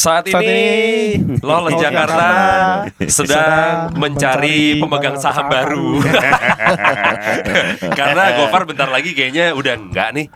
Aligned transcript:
Saat 0.00 0.24
ini, 0.24 0.32
Saat 0.32 0.48
ini, 0.48 0.64
Lolos 1.44 1.76
Lolos 1.76 1.76
Jakarta 1.76 2.28
sedang 3.04 3.92
mencari 4.00 4.80
pemegang 4.80 5.20
saham 5.20 5.44
baru. 5.52 6.00
Karena 8.00 8.32
Gofar 8.40 8.64
bentar 8.64 8.88
lagi 8.88 9.12
kayaknya 9.12 9.52
udah 9.52 9.76
enggak 9.76 10.08
nih. 10.16 10.26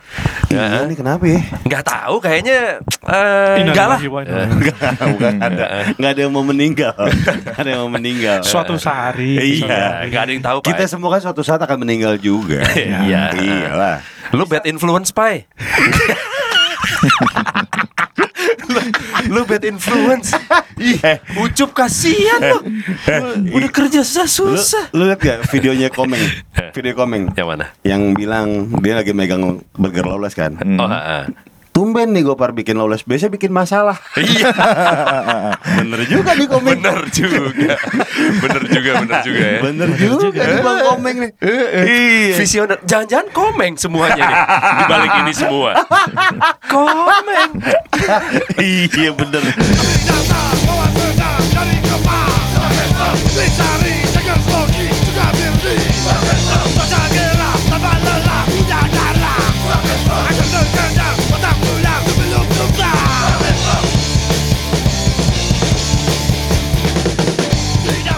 Iya 0.53 0.85
nih 0.85 0.93
kenapa 0.93 1.25
ya? 1.25 1.41
Enggak 1.65 1.81
tahu 1.81 2.15
kayaknya 2.21 2.77
eh, 3.09 3.65
enggak 3.65 3.85
lah. 3.89 3.99
Bukan 4.05 5.33
ada, 5.41 5.65
nggak 5.97 6.11
ada 6.13 6.21
yang 6.21 6.33
mau 6.37 6.45
meninggal, 6.45 6.93
Nggak 7.41 7.57
ada 7.57 7.69
yang 7.73 7.81
mau 7.89 7.91
meninggal. 7.97 8.39
Suatu 8.45 8.77
hari. 8.77 9.65
Iya. 9.65 10.05
Enggak 10.05 10.21
ada 10.29 10.31
yang 10.37 10.43
tahu, 10.45 10.57
Kita 10.61 10.85
Pak. 10.85 10.93
semua 10.93 11.09
kan 11.17 11.21
suatu 11.25 11.41
saat 11.41 11.57
akan 11.65 11.81
meninggal 11.81 12.21
juga. 12.21 12.61
Iya. 12.77 13.33
Iyalah. 13.33 13.97
Lu 14.29 14.45
bad 14.45 14.69
influence, 14.69 15.09
Pai. 15.09 15.49
Lu, 19.35 19.43
lu 19.43 19.49
bad 19.51 19.63
influence. 19.67 20.31
Ih, 20.79 20.95
ucup 21.35 21.75
kasihan 21.75 22.39
lu. 22.39 22.59
Udah 23.51 23.69
kerja 23.69 23.99
susah 23.99 24.23
Lu, 24.47 24.55
susah. 24.55 24.85
lu 24.95 25.03
liat 25.05 25.19
gak 25.19 25.39
videonya 25.51 25.91
Komeng? 25.91 26.23
Video 26.71 26.95
Komeng 26.95 27.35
Yang 27.35 27.47
mana? 27.47 27.65
yang 27.83 28.15
bilang 28.15 28.47
dia 28.79 28.95
lagi 28.95 29.11
megang 29.11 29.59
burger 29.75 30.07
lawless 30.07 30.31
kan. 30.31 30.55
Oh, 30.79 30.87
ah, 30.87 30.95
ah. 30.95 31.23
Tumben 31.75 32.15
nih 32.15 32.23
Gopar 32.23 32.55
bikin 32.55 32.79
lawless, 32.79 33.03
biasanya 33.03 33.35
bikin 33.35 33.51
masalah. 33.51 33.99
Iya, 34.15 34.47
Bener 35.83 36.07
juga 36.07 36.31
nih 36.31 36.47
Komeng. 36.47 36.79
bener 36.79 37.03
juga. 37.11 37.51
Bener 38.39 38.63
juga, 38.63 38.91
bener 39.03 39.19
juga 39.19 39.43
ya. 39.43 39.59
Bener 39.59 39.89
juga 39.99 40.39
nih 40.39 40.59
Bang 40.63 40.79
Komeng 40.87 41.15
nih. 41.19 41.31
Iya. 41.43 42.35
Visioner, 42.39 42.79
jangan-jangan 42.87 43.27
komeng 43.35 43.75
semuanya 43.75 44.23
nih 44.23 44.39
di 44.55 44.83
balik 44.87 45.11
ini 45.19 45.33
semua. 45.35 45.71
Komeng. 46.71 47.51
Iya 48.55 49.11
bener. 49.11 49.43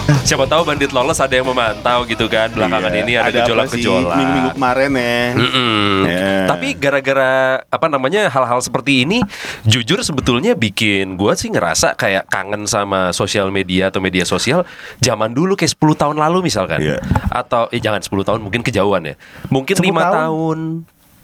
Siapa 0.08 0.44
tahu 0.44 0.64
bandit 0.64 0.88
lolos 0.88 1.16
ada 1.16 1.30
yang 1.30 1.44
memantau 1.44 2.04
gitu 2.04 2.26
kan 2.26 2.48
belakangan 2.48 2.88
Iya. 2.90 3.00
ini 3.02 3.12
ada 3.14 3.28
gejolak-gejolak. 3.44 4.16
Minggu-minggu 4.16 4.50
kemarin 4.52 4.90
ya. 4.90 5.20
Mm-mm. 5.36 5.96
Ya. 6.02 6.32
Tapi 6.46 6.68
gara-gara 6.74 7.32
apa 7.62 7.86
namanya 7.86 8.26
hal-hal 8.26 8.58
seperti 8.58 9.04
ini, 9.04 9.20
jujur 9.62 10.00
sebetulnya 10.00 10.52
bikin 10.52 11.14
gua 11.14 11.32
sih 11.32 11.48
ngerasa 11.48 11.92
kayak 11.92 12.24
kangen 12.26 12.64
sama 12.64 13.12
sosial 13.12 13.48
media 13.48 13.88
atau 13.88 14.00
media 14.00 14.24
sosial 14.24 14.64
zaman 14.98 15.30
dulu 15.30 15.52
kayak 15.52 15.72
10 15.72 15.92
tahun 15.94 16.16
lalu 16.16 16.48
misalkan. 16.48 16.80
Iya. 16.80 16.98
Atau 17.28 17.68
eh 17.68 17.78
jangan 17.78 18.00
10 18.00 18.24
tahun 18.24 18.40
mungkin 18.40 18.60
kejauhan 18.60 19.02
ya. 19.04 19.14
Mungkin 19.48 19.76
10 19.76 19.84
lima 19.84 20.02
tahun. 20.02 20.16
tahun. 20.16 20.58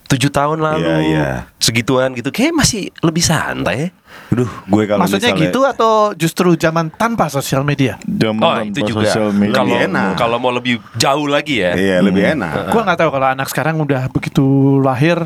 tujuh 0.05 0.29
tahun 0.29 0.61
lalu 0.61 0.85
Iya, 0.85 0.97
iya. 1.01 1.29
segituan 1.57 2.13
gitu 2.13 2.29
kayak 2.29 2.53
masih 2.53 2.93
lebih 3.01 3.25
santai 3.25 3.89
Aduh, 4.27 4.51
gue 4.65 4.85
kalau 4.85 5.01
Maksudnya 5.01 5.31
misalnya- 5.31 5.47
gitu 5.47 5.61
atau 5.63 5.93
justru 6.13 6.49
zaman 6.55 6.91
tanpa 6.91 7.29
sosial 7.29 7.63
media? 7.63 7.95
Zaman 8.01 8.41
Oh 8.41 8.51
tanpa 8.53 8.67
itu 8.67 8.81
juga 8.85 9.07
sosial 9.07 9.31
media. 9.31 9.55
kalau 9.55 9.71
Lebih 9.71 9.87
enak. 9.87 10.11
kalau 10.17 10.37
mau 10.39 10.51
lebih 10.51 10.75
jauh 10.95 11.27
lagi 11.27 11.55
ya. 11.57 11.73
Iya, 11.73 11.97
lebih 12.01 12.23
enak. 12.33 12.53
Gua 12.69 12.83
nggak 12.83 12.99
tahu 12.99 13.11
kalau 13.11 13.29
anak 13.29 13.47
sekarang 13.47 13.79
udah 13.79 14.03
begitu 14.09 14.45
lahir, 14.81 15.23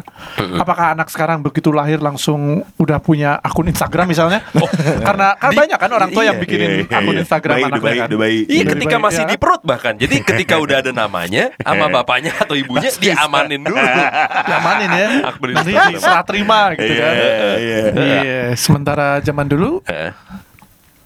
apakah 0.55 0.93
anak 0.93 1.09
sekarang 1.09 1.41
begitu 1.41 1.71
lahir 1.71 1.99
langsung 1.99 2.41
udah 2.75 2.99
punya 2.99 3.39
akun 3.39 3.65
Instagram 3.67 4.07
misalnya? 4.07 4.45
Karena 5.07 5.33
kan 5.35 5.51
Di- 5.51 5.59
banyak 5.59 5.79
kan 5.79 5.91
orang 5.91 6.11
tua 6.11 6.23
yang 6.23 6.37
iya, 6.37 6.43
bikinin 6.43 6.69
iya, 6.69 6.85
akun 6.91 7.15
iya. 7.15 7.23
Instagram 7.23 7.55
Bayi, 7.55 7.65
anaknya 7.65 7.81
bayi, 7.83 7.99
kan. 7.99 8.07
udah 8.07 8.19
bayi. 8.19 8.39
Iya 8.41 8.61
Udah 8.61 8.73
ketika 8.75 8.93
bayi, 8.95 9.07
masih 9.07 9.23
ya. 9.23 9.29
di 9.29 9.37
perut 9.37 9.63
bahkan. 9.65 9.93
Jadi 9.97 10.15
ketika 10.23 10.55
udah 10.59 10.77
ada 10.79 10.93
namanya 10.93 11.45
sama 11.57 11.87
bapaknya 11.89 12.33
atau 12.37 12.55
ibunya 12.55 12.91
diamanin 12.93 13.61
dulu. 13.63 13.79
Diamanin 14.45 14.91
ya. 14.93 15.09
Akun 15.25 15.49
Nanti 15.51 15.73
diserah 15.73 16.25
terima 16.25 16.59
gitu 16.75 16.93
Iya, 16.93 17.01
kan. 17.01 17.15
iya. 17.59 17.81
Iya, 17.89 18.41
sementara 18.79 19.19
zaman 19.19 19.45
dulu 19.45 19.83
Heeh. 19.85 20.15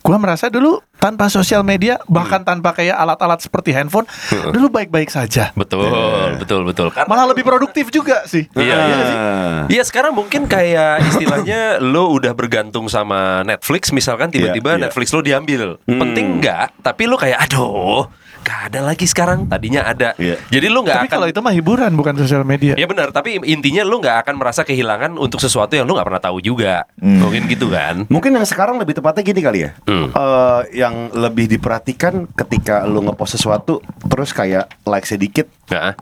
gua 0.03 0.19
merasa 0.19 0.47
dulu 0.47 0.83
tanpa 0.99 1.27
sosial 1.27 1.62
media 1.62 1.97
bahkan 2.05 2.43
tanpa 2.43 2.75
kayak 2.75 2.94
alat-alat 2.94 3.38
seperti 3.38 3.72
handphone 3.72 4.05
dulu 4.50 4.69
baik-baik 4.69 5.09
saja. 5.09 5.50
Betul, 5.55 5.88
betul, 6.37 6.62
betul. 6.62 6.91
Karena 6.91 7.09
Malah 7.09 7.27
lebih 7.31 7.43
produktif 7.43 7.88
juga 7.88 8.22
sih. 8.27 8.44
Iya, 8.53 8.77
iya 8.77 8.97
sih. 9.00 9.16
Ah. 9.16 9.60
Iya 9.66 9.83
sekarang 9.83 10.12
mungkin 10.12 10.47
kayak 10.47 11.06
istilahnya 11.06 11.60
lo 11.94 12.12
udah 12.12 12.34
bergantung 12.34 12.87
sama 12.87 13.43
Netflix 13.43 13.89
misalkan 13.91 14.28
tiba-tiba 14.28 14.75
Iya, 14.75 14.78
iya. 14.78 14.83
Netflix 14.87 15.06
lo 15.10 15.22
diambil. 15.22 15.78
Hmm. 15.87 15.99
Penting 16.03 16.27
nggak? 16.39 16.83
Tapi 16.83 17.03
lo 17.06 17.15
kayak 17.15 17.39
aduh, 17.47 18.06
gak 18.42 18.60
ada 18.70 18.80
lagi 18.82 19.06
sekarang. 19.06 19.47
Tadinya 19.47 19.86
ada. 19.86 20.12
Iya. 20.19 20.36
Jadi 20.50 20.66
lo 20.69 20.82
nggak 20.82 20.97
Tapi 20.98 21.08
akan 21.08 21.14
kalau 21.14 21.26
itu 21.30 21.41
mah 21.41 21.54
hiburan 21.54 21.92
bukan 21.94 22.14
sosial 22.19 22.42
media. 22.42 22.75
Ya 22.75 22.84
benar, 22.84 23.14
tapi 23.14 23.38
intinya 23.42 23.86
lo 23.86 24.03
nggak 24.03 24.26
akan 24.26 24.34
merasa 24.36 24.66
kehilangan 24.66 25.16
untuk 25.16 25.38
sesuatu 25.38 25.72
yang 25.72 25.86
lo 25.86 25.94
nggak 25.94 26.08
pernah 26.10 26.22
tahu 26.22 26.38
juga. 26.42 26.84
Hmm. 26.98 27.22
Mungkin 27.22 27.47
gitu 27.48 27.70
kan? 27.70 28.04
Mungkin 28.10 28.34
yang 28.34 28.44
sekarang 28.44 28.76
lebih 28.76 28.98
tepatnya 28.98 29.22
gini 29.22 29.41
kali 29.41 29.58
ya. 29.64 29.70
Hmm. 29.86 30.10
Eh, 30.10 30.60
yang 30.76 30.94
lebih 31.14 31.47
diperhatikan 31.48 32.26
ketika 32.34 32.82
lu 32.84 33.00
ngepost 33.03 33.38
sesuatu 33.38 33.78
terus 34.10 34.34
kayak 34.34 34.66
like 34.84 35.06
sedikit, 35.06 35.47
Nah, 35.70 35.97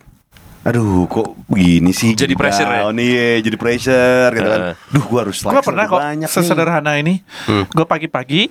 aduh 0.61 1.07
kok 1.07 1.39
begini 1.47 1.95
sih? 1.95 2.13
Jadi 2.13 2.35
pressure 2.35 2.69
ya? 2.69 2.85
Oh 2.85 2.93
nih, 2.93 3.41
jadi 3.41 3.57
pressure 3.57 4.31
gitu 4.35 4.49
kan. 4.49 4.61
Duh, 4.91 5.05
gua 5.07 5.21
harus 5.25 5.39
like 5.41 5.53
Gue 5.55 5.63
pernah 5.63 5.85
kok 5.87 6.01
banyak 6.01 6.27
nih. 6.27 6.35
sesederhana 6.35 6.93
ini. 6.99 7.23
Hmm. 7.47 7.65
Gue 7.71 7.87
pagi-pagi 7.87 8.51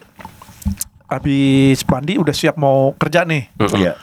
habis 1.09 1.81
mandi 1.83 2.15
udah 2.15 2.31
siap 2.31 2.55
mau 2.55 2.93
kerja 2.95 3.25
nih. 3.25 3.49
Iya. 3.73 3.97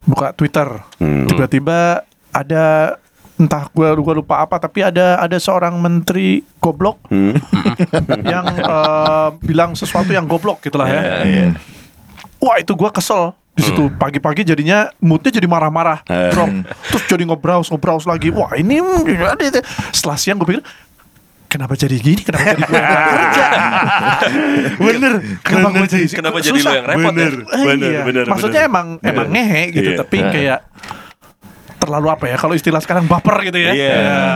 Buka 0.00 0.32
Twitter. 0.32 0.68
Hmm. 0.96 1.26
Tiba-tiba 1.26 2.04
ada 2.30 2.96
entah 3.40 3.64
gue 3.66 3.88
gua 3.96 4.14
lupa 4.14 4.44
apa 4.44 4.60
tapi 4.60 4.84
ada 4.84 5.16
ada 5.16 5.40
seorang 5.40 5.80
menteri 5.80 6.44
goblok 6.60 7.00
Hmm. 7.08 7.32
yang 8.32 8.44
eh, 8.52 9.28
bilang 9.40 9.72
sesuatu 9.72 10.12
yang 10.12 10.28
goblok 10.28 10.60
gitulah 10.60 10.84
ya. 10.84 11.00
Iya, 11.00 11.16
iya. 11.24 11.44
Wah 12.38 12.56
itu 12.56 12.72
gue 12.72 12.90
kesel 12.92 13.32
di 13.50 13.66
situ 13.66 13.92
pagi-pagi 13.92 14.40
jadinya 14.40 14.88
moodnya 15.02 15.28
jadi 15.34 15.44
marah-marah 15.44 16.00
Eh. 16.06 16.32
drop 16.32 16.48
terus 16.88 17.04
jadi 17.04 17.28
ngebrowse 17.28 17.68
ngebrowse 17.68 18.06
lagi 18.08 18.32
wah 18.32 18.56
ini 18.56 18.80
mm, 18.80 19.04
setelah 19.92 20.16
siang 20.16 20.40
gue 20.40 20.48
pikir 20.48 20.62
kenapa 21.50 21.74
jadi 21.74 21.96
gini 21.96 22.22
kenapa 22.22 22.46
jadi 22.46 22.62
gue 22.62 22.78
yang 22.78 22.94
kerja 23.10 23.46
bener 24.78 25.12
kenapa 25.42 25.68
gue 25.74 25.88
jadi 25.90 26.04
Kenapa 26.10 26.38
jadi 26.38 26.52
lo 26.52 26.58
susah. 26.60 26.72
yang 26.72 26.86
repot 26.86 27.10
Bener. 27.10 27.32
ya? 27.34 27.64
Bener, 27.66 27.90
iya. 27.90 28.02
bener, 28.06 28.24
maksudnya 28.24 28.62
bener. 28.62 28.70
emang 28.70 28.86
emang 29.02 29.26
ngehe 29.28 29.62
gitu 29.72 29.90
Iya. 29.90 29.98
tapi 29.98 30.16
kayak 30.22 30.60
terlalu 31.76 32.08
apa 32.08 32.24
ya 32.26 32.36
kalau 32.36 32.54
istilah 32.54 32.78
sekarang 32.78 33.04
baper 33.04 33.42
gitu 33.42 33.58
ya 33.58 33.72
Iya. 33.72 33.90
Ya. 33.90 34.30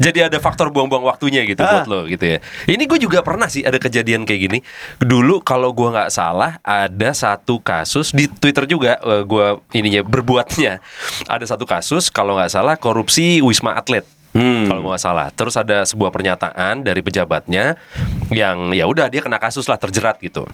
Jadi 0.00 0.16
ada 0.24 0.40
faktor 0.40 0.72
buang-buang 0.72 1.04
waktunya 1.04 1.44
gitu 1.44 1.60
Ah. 1.60 1.84
buat 1.84 1.86
lo 1.86 2.00
gitu 2.08 2.24
ya. 2.24 2.40
Ini 2.64 2.82
gue 2.82 2.96
juga 2.98 3.20
pernah 3.20 3.46
sih 3.46 3.60
ada 3.60 3.76
kejadian 3.76 4.24
kayak 4.24 4.40
gini. 4.40 4.58
Dulu 4.96 5.44
kalau 5.44 5.70
gue 5.70 5.84
nggak 5.86 6.08
salah 6.08 6.56
ada 6.62 7.12
satu 7.12 7.60
kasus 7.60 8.08
di 8.10 8.24
Twitter 8.24 8.64
juga 8.64 8.96
eh, 8.96 9.22
gue 9.22 9.46
ininya 9.70 10.00
berbuatnya. 10.00 10.80
Ada 11.28 11.52
satu 11.52 11.68
kasus 11.68 12.08
kalau 12.08 12.32
nggak 12.32 12.48
salah 12.48 12.74
korupsi 12.74 13.44
wisma 13.44 13.76
atlet. 13.76 14.08
Hmm. 14.30 14.70
Kalau 14.70 14.86
nggak 14.86 15.02
salah. 15.02 15.28
Terus 15.34 15.58
ada 15.58 15.82
sebuah 15.82 16.14
pernyataan 16.14 16.86
dari 16.86 17.02
pejabatnya 17.02 17.74
yang 18.30 18.70
ya 18.70 18.86
udah 18.86 19.10
dia 19.10 19.22
kena 19.22 19.42
kasus 19.42 19.66
lah 19.66 19.78
terjerat 19.78 20.22
gitu. 20.22 20.46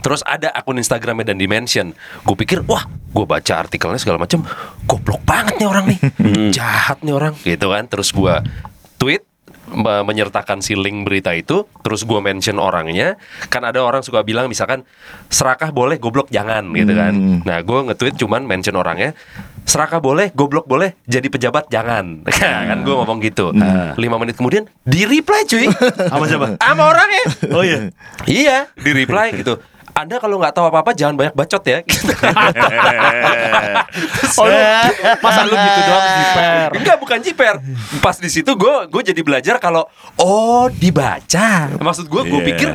Terus 0.00 0.24
ada 0.24 0.48
akun 0.56 0.80
Instagramnya 0.80 1.34
dan 1.34 1.36
dimension. 1.36 1.92
Gue 2.24 2.36
pikir, 2.38 2.64
wah, 2.64 2.88
gue 2.88 3.26
baca 3.28 3.54
artikelnya 3.60 4.00
segala 4.00 4.16
macam, 4.16 4.46
goblok 4.88 5.20
banget 5.28 5.60
nih 5.60 5.68
orang 5.68 5.84
nih, 5.92 6.00
jahat 6.56 7.04
nih 7.04 7.12
orang, 7.12 7.36
gitu 7.44 7.68
kan. 7.68 7.84
Terus 7.84 8.08
gue 8.16 8.34
tweet 8.96 9.28
me- 9.68 10.04
menyertakan 10.08 10.64
si 10.64 10.72
link 10.72 11.04
berita 11.04 11.36
itu, 11.36 11.68
terus 11.84 12.08
gue 12.08 12.16
mention 12.16 12.56
orangnya. 12.56 13.20
Kan 13.52 13.68
ada 13.68 13.84
orang 13.84 14.00
suka 14.00 14.24
bilang 14.24 14.48
misalkan 14.48 14.88
serakah 15.28 15.68
boleh, 15.68 16.00
goblok 16.00 16.32
jangan, 16.32 16.72
gitu 16.72 16.96
kan. 16.96 17.12
Nah, 17.44 17.60
gue 17.60 17.78
nge-tweet 17.92 18.16
cuman 18.16 18.48
mention 18.48 18.80
orangnya. 18.80 19.12
Serakah 19.70 20.02
boleh, 20.02 20.34
goblok 20.34 20.66
boleh, 20.66 20.98
jadi 21.06 21.30
pejabat 21.30 21.70
jangan. 21.70 22.26
kan 22.68 22.78
gue 22.82 22.90
ngomong 22.90 23.22
gitu. 23.22 23.54
Lima 23.94 24.18
menit 24.18 24.34
kemudian 24.34 24.66
di 24.82 25.06
reply 25.06 25.46
cuy. 25.46 25.70
Sama 26.10 26.26
siapa? 26.26 26.58
Sama 26.58 26.82
orangnya. 26.84 27.22
Oh 27.54 27.62
iya. 27.62 27.78
Iya, 28.26 28.58
di 28.74 28.90
reply 28.90 29.30
gitu. 29.32 29.62
Anda 29.90 30.18
kalau 30.18 30.38
nggak 30.38 30.54
tahu 30.54 30.66
apa-apa 30.66 30.90
jangan 30.90 31.14
banyak 31.14 31.34
bacot 31.34 31.62
ya. 31.62 31.82
Oh 34.36 34.46
lu 34.46 34.58
masa 35.18 35.40
lu 35.42 35.52
gitu 35.52 35.80
doang 35.82 36.06
jiper 36.14 36.68
Enggak, 36.72 36.96
bukan 36.98 37.18
jiper. 37.20 37.54
Pas 37.98 38.16
di 38.16 38.30
situ 38.30 38.50
gue 38.50 38.74
gue 38.86 39.02
jadi 39.04 39.20
belajar 39.20 39.58
kalau 39.58 39.86
oh 40.16 40.66
dibaca. 40.68 41.74
Maksud 41.76 42.06
gue 42.06 42.22
gue 42.24 42.40
Iya. 42.40 42.48
pikir 42.48 42.68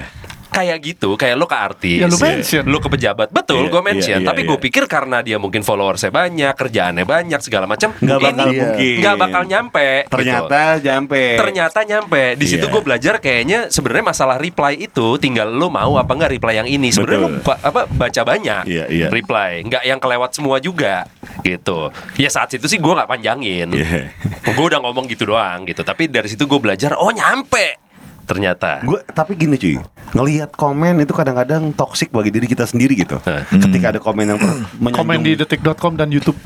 kayak 0.55 0.77
gitu, 0.79 1.09
kayak 1.13 1.35
lo 1.35 1.43
ke 1.43 1.53
artis, 1.53 1.99
Ya, 1.99 2.07
lu 2.07 2.15
mention. 2.15 2.63
lo 2.63 2.79
ke 2.79 2.87
pejabat, 2.87 3.27
betul, 3.29 3.61
Iya, 3.61 3.69
gue 3.69 3.81
mention. 3.83 4.17
iya, 4.17 4.23
iya, 4.23 4.27
tapi 4.27 4.41
iya. 4.41 4.49
gue 4.49 4.57
pikir 4.61 4.83
karena 4.85 5.19
dia 5.19 5.35
mungkin 5.35 5.61
followersnya 5.61 6.09
banyak, 6.09 6.53
kerjaannya 6.53 7.03
banyak, 7.03 7.39
segala 7.39 7.65
macam, 7.65 7.91
Nggak 7.93 8.19
bakal 8.21 8.45
ini 8.45 8.57
mungkin. 8.57 8.95
nggak 8.97 9.15
bakal 9.17 9.41
nyampe. 9.43 9.87
gitu. 9.99 10.13
Ternyata 10.15 10.59
nyampe. 10.79 11.23
Ternyata 11.35 11.79
nyampe 11.83 12.23
di 12.33 12.45
situ 12.45 12.61
Iya. 12.61 12.71
gue 12.71 12.81
belajar 12.81 13.13
kayaknya 13.17 13.59
sebenarnya 13.67 14.05
masalah 14.07 14.37
reply 14.37 14.79
itu 14.79 15.17
tinggal 15.17 15.49
lo 15.49 15.67
mau 15.67 15.95
apa 15.95 16.07
nggak 16.09 16.31
reply 16.31 16.53
yang 16.55 16.67
ini 16.67 16.87
sebenarnya 16.87 17.19
lo 17.19 17.29
ba- 17.41 17.59
apa 17.59 17.81
baca 17.85 18.21
banyak 18.23 18.63
Iya, 18.63 18.85
iya. 18.87 19.07
reply 19.09 19.59
nggak 19.61 19.83
yang 19.83 19.97
kelewat 19.97 20.31
semua 20.31 20.57
juga 20.57 21.03
gitu 21.41 21.89
ya 22.15 22.27
saat 22.27 22.47
itu 22.51 22.63
sih 22.65 22.77
gue 22.77 22.89
nggak 22.89 23.07
panjangin 23.07 23.67
Iya. 23.71 24.13
gue 24.45 24.65
udah 24.65 24.79
ngomong 24.79 25.05
gitu 25.05 25.27
doang 25.27 25.63
gitu 25.63 25.81
tapi 25.81 26.07
dari 26.07 26.25
situ 26.25 26.43
gue 26.43 26.57
belajar 26.57 26.93
oh 26.93 27.09
nyampe 27.09 27.81
ternyata 28.23 28.81
Gue 28.81 29.01
tapi 29.07 29.33
gini 29.33 29.53
cuy, 29.53 29.77
ngelihat 30.15 30.49
komen 30.49 30.97
itu 30.97 31.11
kadang-kadang 31.11 31.69
toksik 31.69 32.07
bagi 32.09 32.31
diri 32.31 32.47
kita 32.47 32.63
sendiri 32.63 32.95
gitu. 32.95 33.19
Hah. 33.19 33.43
Ketika 33.45 33.91
ada 33.91 33.99
komen 33.99 34.25
yang 34.25 34.39
per- 34.39 34.63
Komen 34.93 35.19
di 35.19 35.35
detik.com 35.35 35.93
dan 35.93 36.07
YouTube. 36.09 36.39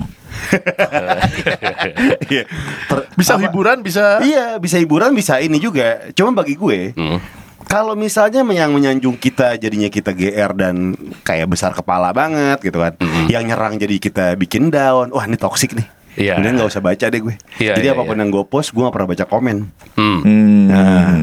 Iya. 2.26 2.44
Ter- 2.88 3.06
Bisa 3.14 3.36
apa- 3.36 3.44
hiburan, 3.46 3.78
bisa 3.80 4.20
Iya, 4.20 4.58
bisa 4.58 4.78
hiburan, 4.78 5.12
bisa 5.14 5.38
ini 5.38 5.58
juga. 5.58 6.10
Cuma 6.12 6.34
bagi 6.34 6.56
gue, 6.56 6.94
Hmm. 6.94 7.20
kalau 7.66 7.94
misalnya 7.94 8.42
yang 8.44 8.72
menyanjung 8.72 9.16
kita 9.16 9.56
jadinya 9.56 9.88
kita 9.88 10.12
GR 10.12 10.52
dan 10.54 10.96
kayak 11.22 11.48
besar 11.48 11.72
kepala 11.72 12.10
banget 12.12 12.60
gitu 12.64 12.80
kan. 12.80 12.94
Yang 13.28 13.44
nyerang 13.46 13.74
jadi 13.78 13.96
kita 13.98 14.26
bikin 14.36 14.70
down. 14.70 15.12
Wah, 15.12 15.24
ini 15.24 15.36
toksik 15.36 15.74
nih. 15.74 15.86
Iya. 16.20 16.36
Kemudian 16.36 16.54
nggak 16.60 16.70
usah 16.70 16.84
baca 16.84 17.06
deh 17.08 17.22
gue. 17.24 17.36
Iya, 17.64 17.74
jadi 17.80 17.88
iya, 17.88 17.96
apa 17.96 18.04
pun 18.04 18.16
iya. 18.20 18.22
yang 18.28 18.30
gue 18.36 18.44
post, 18.44 18.76
gue 18.76 18.84
gak 18.84 18.92
pernah 18.92 19.10
baca 19.10 19.26
komen. 19.26 19.58
Hmm. 19.96 20.20
Hmm. 20.20 20.68
Nah, 20.68 21.16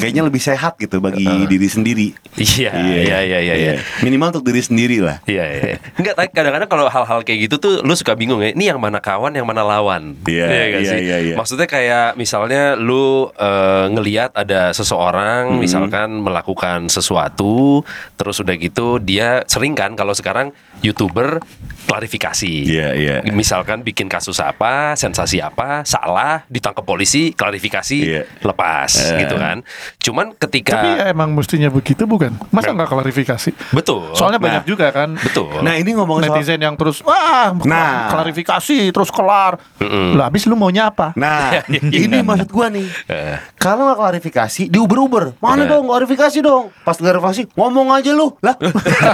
kayaknya 0.00 0.22
lebih 0.24 0.40
sehat 0.40 0.80
gitu 0.80 1.04
bagi 1.04 1.28
diri 1.44 1.68
sendiri. 1.68 2.08
iya 2.40 2.72
iya 2.72 3.18
iya 3.22 3.38
iya 3.44 3.54
iya 3.54 3.72
Minimal 4.00 4.32
untuk 4.38 4.48
diri 4.48 4.64
sendiri 4.64 5.04
lah. 5.04 5.20
Iya, 5.28 5.44
iya. 5.44 5.60
iya. 5.60 5.76
Enggak, 6.00 6.14
tapi 6.16 6.28
kadang-kadang 6.32 6.70
kalau 6.70 6.86
hal-hal 6.88 7.20
kayak 7.22 7.38
gitu 7.50 7.60
tuh 7.60 7.72
lu 7.84 7.92
suka 7.92 8.16
bingung 8.16 8.40
ya. 8.40 8.56
Ini 8.56 8.72
yang 8.74 8.80
mana 8.80 9.04
kawan, 9.04 9.36
yang 9.36 9.44
mana 9.44 9.60
lawan. 9.60 10.16
Iya, 10.24 10.80
iya, 10.80 10.94
iya, 10.96 11.16
iya. 11.30 11.34
Maksudnya 11.36 11.68
kayak 11.68 12.16
misalnya 12.16 12.72
lu 12.78 13.28
eh, 13.36 13.84
ngeliat 13.92 14.32
ada 14.32 14.72
seseorang 14.72 15.58
Hmm. 15.58 15.60
misalkan 15.60 16.08
melakukan 16.22 16.86
sesuatu, 16.86 17.82
terus 18.14 18.38
udah 18.38 18.54
gitu 18.56 19.02
dia 19.02 19.42
sering 19.50 19.74
kan 19.74 19.98
kalau 19.98 20.14
sekarang 20.14 20.54
YouTuber 20.80 21.42
klarifikasi. 21.90 22.54
Iya, 22.68 22.88
iya. 22.94 23.14
Misalkan 23.34 23.82
bikin 23.82 24.06
kasus 24.06 24.37
apa, 24.40 24.94
sensasi 24.94 25.38
apa, 25.38 25.82
salah, 25.82 26.46
ditangkap 26.46 26.82
polisi, 26.82 27.30
klarifikasi, 27.32 27.98
Iya. 27.98 28.22
lepas 28.40 28.90
Eh. 29.12 29.24
gitu 29.24 29.34
kan. 29.34 29.60
Cuman 29.98 30.32
ketika 30.34 30.78
Tapi 30.78 30.88
ya 30.94 31.04
emang 31.10 31.34
mestinya 31.34 31.68
begitu 31.68 32.04
bukan? 32.04 32.36
Masa 32.50 32.70
nggak 32.70 32.88
klarifikasi? 32.88 33.50
betul. 33.72 34.14
Soalnya 34.14 34.38
Nah. 34.38 34.46
banyak 34.60 34.64
juga 34.64 34.90
kan 34.90 35.14
betul. 35.14 35.60
Nah, 35.60 35.74
ini 35.74 35.90
ngomong 35.92 36.22
soal 36.22 36.38
netizen 36.38 36.60
yang 36.60 36.74
terus 36.74 37.02
wah 37.02 37.50
Nah. 37.64 38.08
klarifikasi 38.10 38.90
terus 38.90 39.10
kelar. 39.10 39.58
Lah 39.80 40.24
habis 40.26 40.44
lu 40.44 40.54
maunya 40.54 40.88
apa? 40.88 41.12
Nah, 41.14 41.58
ini 42.04 42.20
maksud 42.20 42.48
gua 42.48 42.68
nih. 42.68 42.86
Eh. 43.06 43.36
Kalau 43.56 43.88
nggak 43.88 43.98
klarifikasi, 43.98 44.62
di 44.68 44.78
Uber-Uber. 44.78 45.38
Mana 45.38 45.64
dong 45.64 45.86
klarifikasi 45.86 46.38
dong? 46.38 46.70
Pas 46.82 46.94
klarifikasi, 46.94 47.50
ngomong 47.54 47.90
aja 47.90 48.10
lu. 48.12 48.34
Lah. 48.40 48.54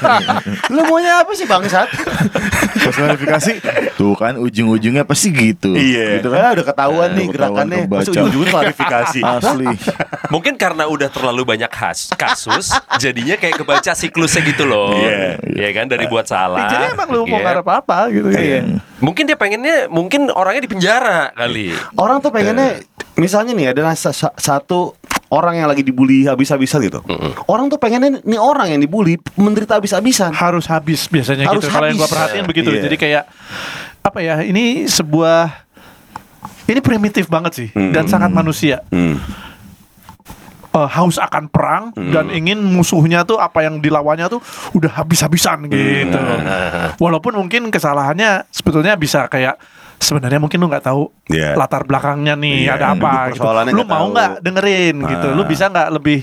lu 0.75 0.81
maunya 0.85 1.21
apa 1.21 1.32
sih 1.32 1.44
bangsat? 1.44 1.88
Pas 2.75 2.94
klarifikasi 2.94 3.53
Tuh 3.94 4.15
kan 4.15 4.35
ujung-ujungnya 4.37 5.06
pasti 5.14 5.31
gitu 5.31 5.70
Gitu 5.72 6.26
kan 6.26 6.52
udah 6.52 6.66
ketahuan 6.66 7.08
nih 7.14 7.26
Udah 7.26 7.34
ketahuan 7.49 7.66
gerakannya. 7.70 7.81
Masa 7.88 8.11
ujung-ujungnya 8.11 8.50
klarifikasi. 8.50 9.20
Asli 9.22 9.66
Mungkin 10.34 10.52
karena 10.55 10.84
udah 10.84 11.08
terlalu 11.08 11.43
banyak 11.46 11.70
khas, 11.70 12.11
kasus, 12.12 12.69
jadinya 12.99 13.38
kayak 13.38 13.55
kebaca 13.56 13.93
siklusnya 13.93 14.43
gitu 14.43 14.66
loh. 14.66 14.90
Iya. 14.93 15.38
Iya 15.38 15.69
kan 15.72 15.87
dari 15.87 16.05
buat 16.05 16.26
salah. 16.26 16.66
Jadi 16.66 16.84
emang 16.93 17.08
lu 17.08 17.22
mau 17.25 17.38
Iya. 17.38 17.44
ngarep 17.46 17.66
apa 17.70 17.99
gitu 18.11 18.28
Iya. 18.28 18.43
ya. 18.43 18.61
Mungkin 18.99 19.25
dia 19.25 19.38
pengennya 19.38 19.87
mungkin 19.87 20.28
orangnya 20.28 20.62
di 20.64 20.70
penjara 20.70 21.31
kali. 21.31 21.70
Orang 21.94 22.19
tuh 22.19 22.28
pengennya 22.28 22.82
misalnya 23.14 23.55
nih 23.55 23.70
ada 23.70 23.94
sa- 23.94 24.11
sa- 24.11 24.34
satu 24.34 24.99
orang 25.31 25.58
yang 25.58 25.69
lagi 25.69 25.82
dibully 25.82 26.26
habis-habisan 26.26 26.82
gitu. 26.82 26.99
Orang 27.44 27.66
tuh 27.66 27.78
pengennya 27.78 28.19
nih 28.22 28.40
orang 28.40 28.70
yang 28.70 28.81
dibully 28.81 29.14
menderita 29.34 29.78
habis-habisan. 29.78 30.31
Harus 30.31 30.66
habis 30.66 31.06
biasanya 31.06 31.46
Harus 31.46 31.62
gitu. 31.62 31.70
Kalau 31.70 31.87
yang 31.87 31.99
gua 31.99 32.11
perhatiin 32.11 32.43
Iya. 32.43 32.49
begitu. 32.49 32.70
Iya. 32.70 32.82
Jadi 32.87 32.96
kayak 32.96 33.25
apa 34.04 34.20
ya? 34.20 34.44
Ini 34.44 34.84
sebuah 34.84 35.64
ini 36.64 36.80
primitif 36.80 37.26
banget 37.26 37.52
sih 37.56 37.68
dan 37.72 38.04
sangat 38.04 38.28
manusia. 38.28 38.84
Hmm. 38.92 39.16
Eh, 40.74 40.88
haus 40.90 41.16
akan 41.16 41.46
perang 41.46 41.94
dan 42.10 42.28
ingin 42.28 42.58
musuhnya 42.58 43.22
tuh 43.22 43.38
apa 43.38 43.62
yang 43.62 43.78
dilawannya 43.78 44.26
tuh 44.26 44.42
udah 44.74 44.90
habis-habisan 44.92 45.70
gitu. 45.70 46.18
Walaupun 47.04 47.38
mungkin 47.38 47.70
kesalahannya 47.70 48.50
sebetulnya 48.50 48.98
bisa 48.98 49.30
kayak 49.30 49.54
sebenarnya 50.02 50.42
mungkin 50.42 50.58
lu 50.58 50.66
nggak 50.66 50.82
tahu 50.84 51.08
Iya. 51.30 51.54
latar 51.54 51.86
belakangnya 51.86 52.34
nih 52.34 52.66
Iya, 52.66 52.74
ada 52.76 52.86
apa 52.92 53.30
gitu. 53.30 53.46
Lu 53.70 53.86
nggak 53.86 53.94
mau 53.94 54.06
nggak 54.10 54.32
dengerin 54.42 54.96
gitu. 55.06 55.26
Lu 55.32 55.42
Ah. 55.42 55.48
bisa 55.48 55.64
nggak 55.70 55.88
lebih 55.94 56.18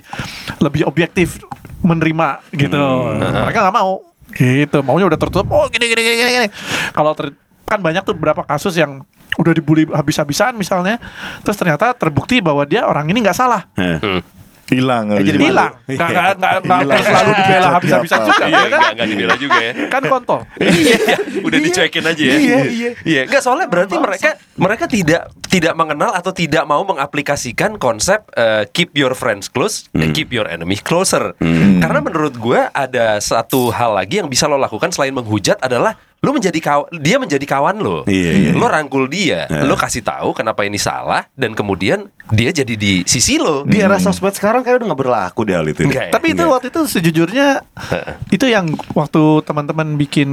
lebih 0.60 0.82
objektif 0.84 1.40
menerima 1.82 2.44
gitu. 2.52 2.76
Hmm. 2.78 3.48
Mereka 3.48 3.60
nggak 3.64 3.78
mau 3.80 4.04
gitu. 4.36 4.78
Maunya 4.84 5.08
udah 5.08 5.18
tertutup. 5.18 5.48
Oh 5.48 5.66
gini 5.72 5.88
gini 5.88 6.02
gini 6.04 6.16
gini. 6.20 6.32
gini. 6.36 6.48
Kalau 6.92 7.16
ter- 7.16 7.40
kan 7.72 7.80
banyak 7.80 8.04
tuh 8.04 8.12
beberapa 8.12 8.44
kasus 8.44 8.76
yang 8.76 9.08
udah 9.34 9.54
dibully 9.56 9.88
habis-habisan 9.88 10.52
misalnya 10.54 11.00
terus 11.40 11.56
ternyata 11.56 11.96
terbukti 11.96 12.44
bahwa 12.44 12.62
dia 12.64 12.84
orang 12.84 13.08
ini 13.08 13.24
nggak 13.24 13.38
salah. 13.38 13.64
Eh. 13.76 14.20
Hilang 14.68 15.12
Eh, 15.12 15.28
jadi 15.28 15.52
hilang. 15.52 15.76
nggak 15.84 16.00
nggak 16.00 16.36
nggak 16.64 16.80
nggak 16.88 17.02
selalu 17.04 17.32
dibela 17.36 17.68
habis-habisan 17.76 18.18
Iya, 18.18 18.26
juga 18.26 18.40
Iya, 18.40 18.48
ya 18.48 18.56
kan? 18.56 18.64
enggak, 18.72 18.92
enggak 18.94 19.08
dibela 19.10 19.36
juga 19.36 19.60
ya. 19.60 19.72
kan 19.92 20.02
kontol. 20.06 20.40
Iya, 20.64 20.98
udah 21.42 21.60
dicuekin 21.60 22.04
aja 22.06 22.24
ya. 22.24 22.34
Iya, 22.34 22.60
iya. 22.66 22.92
Iya, 23.04 23.22
enggak 23.28 23.42
soalnya 23.42 23.68
berarti 23.68 23.96
mereka 23.98 24.30
mereka 24.56 24.86
tidak 24.88 25.22
tidak 25.46 25.74
mengenal 25.76 26.16
atau 26.16 26.32
tidak 26.32 26.64
mau 26.64 26.88
mengaplikasikan 26.88 27.76
konsep 27.76 28.24
eh, 28.32 28.64
keep 28.66 28.96
your 28.96 29.12
friends 29.12 29.52
close, 29.52 29.92
eh, 29.92 30.08
keep 30.10 30.32
your 30.32 30.48
enemy 30.48 30.80
closer. 30.80 31.36
Karena 31.84 32.00
menurut 32.00 32.32
gue 32.34 32.62
ada 32.66 33.20
satu 33.20 33.72
hal 33.72 33.92
lagi 33.92 34.24
yang 34.24 34.32
bisa 34.32 34.48
lo 34.48 34.56
lakukan 34.56 34.88
selain 34.90 35.12
menghujat 35.12 35.60
adalah 35.60 36.00
lo 36.22 36.30
menjadi 36.32 36.60
kawan, 36.60 36.88
dia 36.96 37.18
menjadi 37.18 37.42
kawan 37.44 37.82
lo. 37.82 38.06
Iya, 38.06 38.30
iya. 38.32 38.52
Lo 38.54 38.70
rangkul 38.70 39.10
dia, 39.10 39.50
lo 39.66 39.74
kasih 39.74 40.06
tahu 40.06 40.32
kenapa 40.32 40.62
ini 40.62 40.78
salah 40.78 41.26
dan 41.34 41.52
kemudian 41.52 42.06
dia 42.30 42.54
jadi 42.54 42.78
di 42.78 43.02
sisi 43.04 43.36
lo. 43.36 43.66
Di 43.66 43.82
era 43.82 43.98
sosmed 43.98 44.30
sekarang 44.32 44.62
kayak 44.62 44.78
udah 44.78 44.88
nggak 44.88 45.02
berlaku 45.02 45.42
deh 45.44 45.58
hal 45.58 45.66
itu. 45.66 45.82
Enggak 45.82 46.06
ya? 46.08 46.14
tapi 46.14 46.28
itu 46.32 46.44
waktu 46.46 46.70
itu 46.70 46.82
sejujurnya 46.86 47.66
itu 48.38 48.46
yang 48.46 48.70
waktu 48.94 49.22
teman-teman 49.42 49.98
bikin 49.98 50.30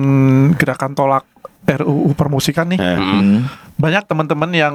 gerakan 0.55 0.93
tolak 0.93 1.25
RUU 1.65 2.13
permusikan 2.13 2.69
nih 2.69 2.79
Eh. 2.79 2.97
Hmm. 2.97 3.49
banyak 3.75 4.05
teman-teman 4.05 4.51
yang 4.53 4.75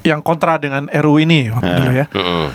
yang 0.00 0.18
kontra 0.18 0.56
dengan 0.56 0.86
RUU 0.86 1.18
ini 1.20 1.50
waktu 1.50 1.66
Eh. 1.68 1.76
dulu 1.76 1.90
ya 1.92 2.06
Mm-mm. 2.08 2.46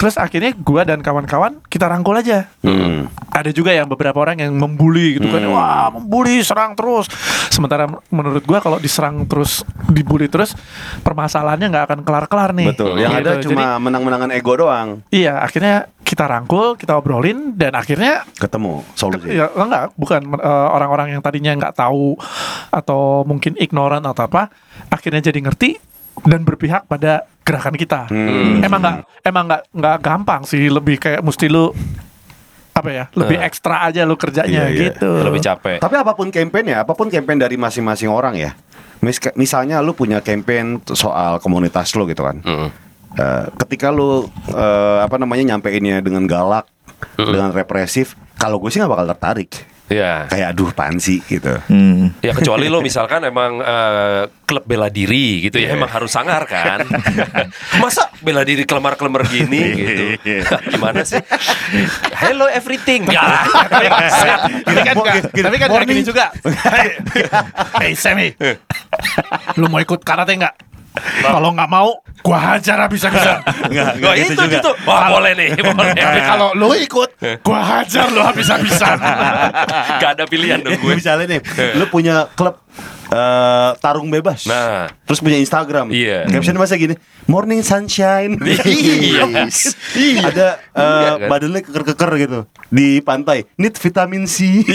Terus 0.00 0.16
akhirnya 0.16 0.56
gua 0.56 0.80
dan 0.82 0.98
kawan-kawan 0.98 1.60
kita 1.66 1.84
rangkul 1.84 2.16
aja 2.16 2.48
Hmm. 2.60 3.04
ada 3.30 3.50
juga 3.50 3.68
yang 3.70 3.84
beberapa 3.84 4.16
orang 4.16 4.36
yang 4.38 4.52
membuli 4.52 5.16
gitu 5.16 5.28
kan 5.28 5.44
wah 5.46 5.92
membuli 5.92 6.40
serang 6.40 6.72
terus 6.72 7.04
sementara 7.46 7.84
menurut 8.08 8.40
gua 8.42 8.58
kalau 8.58 8.76
diserang 8.76 9.24
terus 9.24 9.60
dibully 9.86 10.24
terus 10.24 10.56
permasalahannya 11.00 11.68
nggak 11.68 11.84
akan 11.86 12.00
kelar-kelar 12.00 12.50
nih 12.52 12.72
Betul. 12.72 12.96
Yang 12.96 13.10
Gitu. 13.10 13.20
ada 13.20 13.32
cuma 13.42 13.64
menang-menangan 13.78 14.30
ego 14.30 14.56
doang. 14.56 14.88
iya 15.10 15.36
akhirnya 15.38 15.84
kita 16.00 16.24
rangkul 16.24 16.74
kita 16.74 16.96
obrolin 16.96 17.52
dan 17.54 17.72
akhirnya 17.72 18.24
Ketemu 18.34 18.82
solusi. 18.94 19.30
ya 19.30 19.52
enggak 19.52 19.92
bukan 19.94 20.20
eh, 20.32 20.68
orang-orang 20.70 21.12
yang 21.12 21.20
tadinya 21.20 21.52
nggak 21.54 21.76
tahu 21.76 22.16
atau 22.70 23.22
mungkin 23.22 23.54
ignoran 23.56 24.00
atau 24.00 24.24
apa 24.24 24.48
akhirnya 24.88 25.20
jadi 25.22 25.38
ngerti 25.40 25.89
dan 26.20 26.40
berpihak 26.42 26.84
pada 26.84 27.24
gerakan 27.40 27.74
kita 27.74 28.06
Hmm. 28.06 28.60
emang 28.60 28.78
nggak 28.78 28.96
emang 29.22 29.44
nggak 29.46 29.62
nggak 29.72 29.96
gampang 29.98 30.42
sih 30.44 30.66
lebih 30.66 30.96
kayak 30.96 31.20
mesti 31.20 31.46
lu 31.46 31.72
apa 32.70 32.88
ya 32.88 33.04
lebih 33.12 33.36
ekstra 33.36 33.82
aja 33.82 34.02
lu 34.02 34.14
kerjanya 34.14 34.66
Iya, 34.66 34.66
iya. 34.68 34.80
gitu 34.88 35.10
Lebih 35.20 35.42
capek. 35.42 35.78
Tapi 35.78 35.94
apa 35.96 36.12
pun 36.12 36.30
campaign 36.30 36.66
ya, 36.68 36.78
apa 36.80 36.94
pun 36.94 37.08
campaign 37.08 37.36
dari 37.36 37.56
masing-masing 37.56 38.08
orang 38.08 38.38
ya. 38.38 38.54
Mis- 39.00 39.34
misalnya 39.34 39.80
lu 39.80 39.92
punya 39.92 40.20
campaign 40.20 40.78
soal 40.86 41.36
komunitas 41.38 41.90
lu 41.92 42.06
gitu 42.06 42.22
kan. 42.22 42.38
Mm. 42.40 42.68
Eh, 43.12 43.44
ketika 43.58 43.90
lu 43.90 44.22
eh, 44.48 44.98
apa 45.02 45.18
namanya 45.18 45.50
nyampeinnya 45.50 45.98
dengan 45.98 46.24
galak, 46.24 46.70
dengan 47.18 47.50
represif, 47.50 48.14
kalau 48.34 48.56
gue 48.56 48.70
sih 48.70 48.78
nggak 48.78 48.92
bakal 48.92 49.06
tertarik. 49.10 49.50
Iya. 49.90 50.30
Kayak 50.30 50.46
aduh 50.54 50.70
pansi 50.70 51.18
gitu. 51.26 51.58
Hmm. 51.66 52.14
Ya 52.22 52.30
kecuali 52.30 52.70
lo 52.70 52.78
misalkan 52.88 53.26
emang 53.26 53.58
eh, 53.58 54.30
klub 54.46 54.62
bela 54.62 54.86
diri 54.86 55.42
gitu 55.50 55.58
ya 55.58 55.74
emang 55.74 55.90
harus 55.90 56.14
sangar 56.14 56.46
kan. 56.46 56.86
Masa 57.82 58.06
bela 58.22 58.46
diri 58.46 58.62
kelemar-kelemar 58.62 59.26
gini 59.26 59.62
gitu. 59.74 60.04
Gimana 60.78 61.02
sih? 61.02 61.18
Hello 62.14 62.46
everything. 62.46 63.10
Ya. 63.10 63.42
tapi 64.62 64.80
kan 64.86 64.94
tapi 65.26 65.56
kan 65.58 65.68
gini 65.82 66.02
juga 66.06 66.30
hey 67.82 67.96
Sammy 67.98 68.30
lu 69.58 69.66
mau 69.66 69.82
ikut 69.82 70.04
karate 70.06 70.38
nggak 70.38 70.54
Kalau 71.22 71.54
nggak 71.54 71.70
mau, 71.70 72.02
gua 72.26 72.38
hajar 72.54 72.82
habis-habisan. 72.82 73.38
Enggak, 73.70 74.02
Wah 74.02 74.14
itu 74.18 74.42
gitu. 74.50 74.70
Wah 74.84 75.06
boleh 75.06 75.32
nih, 75.38 75.48
boleh. 75.70 75.94
Tapi 75.94 76.20
kalau 76.26 76.48
lu 76.58 76.74
ikut, 76.74 77.10
gua 77.46 77.60
hajar 77.62 78.10
lu 78.10 78.20
habis-habisan. 78.20 78.98
Gak 80.02 80.10
ada 80.18 80.24
pilihan 80.26 80.58
dong 80.60 80.80
gue. 80.80 80.92
Misalnya 80.96 81.38
nih, 81.38 81.40
lu 81.78 81.84
punya 81.86 82.26
klub 82.34 82.58
eh, 83.12 83.70
tarung 83.78 84.10
bebas. 84.10 84.46
Nah. 84.50 84.90
terus 85.06 85.22
punya 85.22 85.38
Instagram. 85.38 85.90
Iya. 85.94 86.26
Caption 86.26 86.58
masa 86.58 86.74
gini, 86.74 86.98
Morning 87.30 87.62
Sunshine. 87.62 88.34
Iya. 88.42 89.46
Ada 90.26 90.48
eh, 90.74 90.82
Iya 90.82 91.12
kan? 91.22 91.28
badannya 91.30 91.60
keker-keker 91.62 92.10
gitu 92.18 92.38
di 92.66 92.98
pantai. 93.02 93.46
Need 93.54 93.78
vitamin 93.78 94.26
C. 94.26 94.66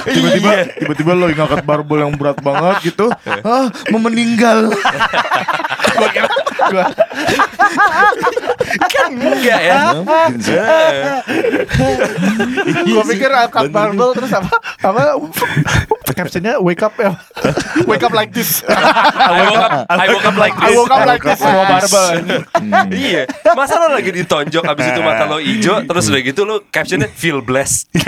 Tiba-tiba 0.00 0.50
tiba-tiba 0.74 1.12
lo 1.12 1.28
yang 1.28 1.38
ngangkat 1.38 1.62
barbel 1.62 1.98
yang 2.00 2.12
berat 2.14 2.38
banget 2.40 2.92
gitu. 2.92 3.06
Ah, 3.42 3.68
mau 3.90 4.00
meninggal. 4.00 4.72
gua 5.90 6.08
kira 6.08 6.28
gua 6.70 6.86
Kan 8.88 9.10
enggak 9.12 9.60
ya. 9.60 9.80
gua 12.86 13.04
pikir 13.04 13.30
angkat 13.30 13.68
barbel 13.68 14.10
terus 14.14 14.32
apa? 14.32 14.54
Apa 14.80 15.00
captionnya 16.10 16.58
wake 16.58 16.82
up 16.82 16.94
ya. 16.96 17.14
wake 17.86 18.02
up 18.02 18.12
like 18.12 18.32
this. 18.32 18.60
I 18.66 19.46
woke 19.46 19.56
up, 19.56 19.72
I 19.88 20.06
woke 20.10 20.26
up 20.26 20.36
like 20.36 20.54
I 20.56 20.68
this. 20.68 20.76
woke 20.76 20.92
up 20.92 21.04
like 21.06 21.22
this 21.22 21.38
sama 21.38 21.62
barbel. 21.64 22.06
iya. 22.92 23.22
Masa 23.54 23.78
lo 23.78 23.94
lagi 23.94 24.10
ditonjok 24.12 24.64
abis 24.64 24.84
itu 24.90 25.00
mata 25.00 25.24
lo 25.24 25.38
hijau 25.38 25.80
terus 25.84 26.04
udah 26.08 26.20
gitu 26.20 26.42
lo 26.44 26.60
captionnya 26.68 27.08
feel 27.08 27.40
blessed. 27.40 27.88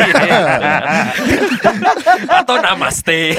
Atau 2.42 2.58
namaste. 2.58 3.34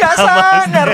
Gak 0.00 0.14
sadar. 0.16 0.88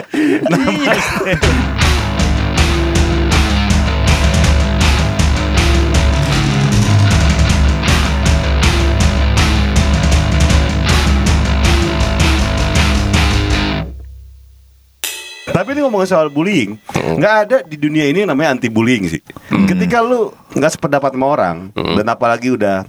Tapi 15.54 15.70
ini 15.70 15.86
ngomongin 15.86 16.10
soal 16.10 16.34
bullying, 16.34 16.74
nggak 16.92 17.34
ada 17.46 17.56
di 17.62 17.78
dunia 17.78 18.10
ini 18.10 18.26
yang 18.26 18.34
namanya 18.34 18.58
anti 18.58 18.66
bullying 18.66 19.06
sih. 19.06 19.22
Ketika 19.70 20.02
lu 20.02 20.34
nggak 20.50 20.74
sependapat 20.74 21.14
sama 21.14 21.30
orang 21.30 21.70
dan 21.70 22.06
apalagi 22.10 22.58
udah 22.58 22.82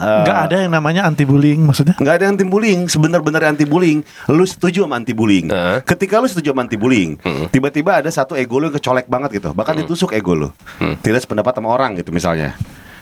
eh, 0.00 0.22
Nggak 0.24 0.38
ada 0.48 0.56
yang 0.64 0.72
namanya 0.72 1.04
anti 1.04 1.22
bullying 1.22 1.60
maksudnya. 1.62 1.94
nggak 1.94 2.14
ada 2.16 2.26
anti 2.26 2.42
bullying 2.42 2.88
sebenar-benar 2.88 3.44
anti 3.46 3.68
bullying 3.68 4.00
lu 4.26 4.42
setuju 4.42 4.88
sama 4.88 4.96
anti 4.96 5.12
bullying 5.12 5.46
Heeh. 5.46 5.84
ketika 5.84 6.16
lu 6.18 6.26
setuju 6.26 6.56
sama 6.56 6.64
anti 6.64 6.80
bullying 6.80 7.20
tiba-tiba 7.48 8.00
ada 8.00 8.08
satu 8.08 8.32
ego 8.34 8.56
lu 8.56 8.68
yang 8.68 8.76
kecolek 8.76 9.06
banget 9.06 9.36
gitu. 9.36 9.52
Bahkan 9.52 9.74
ditusuk 9.78 10.10
ego 10.10 10.32
lu. 10.32 10.48
Tidak 10.80 11.20
sependapat 11.20 11.52
sama 11.52 11.68
orang 11.70 12.00
gitu 12.00 12.10
misalnya. 12.10 12.56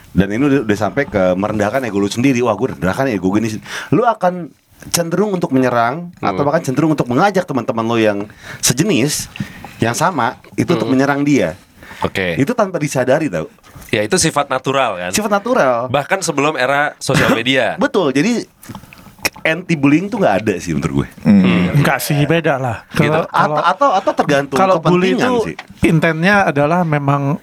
Dan 0.09 0.27
ini 0.29 0.41
udah, 0.41 0.59
udah 0.65 0.77
sampai 0.77 1.05
ke 1.05 1.33
merendahkan 1.33 1.85
ego 1.85 1.97
lu 1.97 2.09
sendiri. 2.09 2.41
Wah 2.41 2.53
gue 2.53 2.75
rendahkan 2.75 3.07
ego 3.07 3.31
gini 3.31 3.55
lu 3.89 4.03
akan 4.03 4.51
cenderung 4.89 5.35
untuk 5.35 5.51
menyerang 5.51 6.11
atau 6.19 6.41
bahkan 6.43 6.63
cenderung 6.63 6.95
untuk 6.95 7.07
mengajak 7.07 7.43
teman-teman 7.43 7.83
lo 7.83 7.95
yang 7.95 8.19
sejenis 8.59 9.27
yang 9.79 9.95
sama 9.95 10.39
itu 10.55 10.71
untuk 10.75 10.91
menyerang 10.91 11.23
dia. 11.23 11.55
Oke. 11.99 12.39
itu 12.39 12.55
tanpa 12.55 12.79
disadari 12.79 13.27
tau 13.27 13.51
Ya 13.89 14.01
itu 14.05 14.15
sifat 14.21 14.47
natural 14.53 15.01
kan. 15.01 15.11
sifat 15.11 15.31
natural 15.33 15.89
Bahkan 15.89 16.21
sebelum 16.21 16.53
era 16.55 16.93
sosial 17.01 17.33
media. 17.33 17.73
betul 17.83 18.13
jadi 18.13 18.45
anti 19.39 19.73
bullying 19.79 20.11
tuh 20.11 20.19
nggak 20.19 20.35
ada 20.45 20.53
sih 20.59 20.75
menurut 20.75 21.03
gue 21.03 21.07
Enggak 21.79 21.99
sih 22.03 22.19
beda 22.27 22.59
lah. 22.59 22.77
Gitu. 22.91 23.07
Kalau 23.07 23.23
atau 23.23 23.33
kalau 23.33 23.57
atau 23.63 23.89
atau 23.95 24.11
tergantung 24.13 24.57
kalau 24.57 24.75
bully 24.83 25.15
kepentingan 25.15 25.31
itu 25.31 25.47
sih 25.47 25.55
intentnya 25.89 26.35
adalah 26.49 26.83
memang 26.83 27.39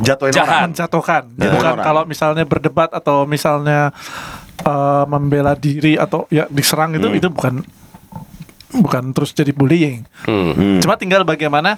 jatuhin 0.00 0.32
Jahat. 0.32 0.48
orang 0.48 0.60
menjatuhkan. 0.72 1.22
Ya. 1.36 1.50
Bukan 1.52 1.72
Orang. 1.76 1.84
kalau 1.84 2.02
misalnya 2.08 2.44
berdebat 2.48 2.90
atau 2.96 3.28
misalnya 3.28 3.92
eh, 4.64 5.04
membela 5.04 5.52
diri 5.54 6.00
atau 6.00 6.24
ya 6.32 6.48
diserang 6.48 6.96
itu 6.96 7.08
itu 7.12 7.28
bukan 7.28 7.60
bukan 8.70 9.04
terus 9.12 9.34
jadi 9.34 9.52
bullying. 9.52 10.06
Hmm. 10.24 10.78
Cuma 10.80 10.96
tinggal 10.96 11.26
bagaimana 11.26 11.76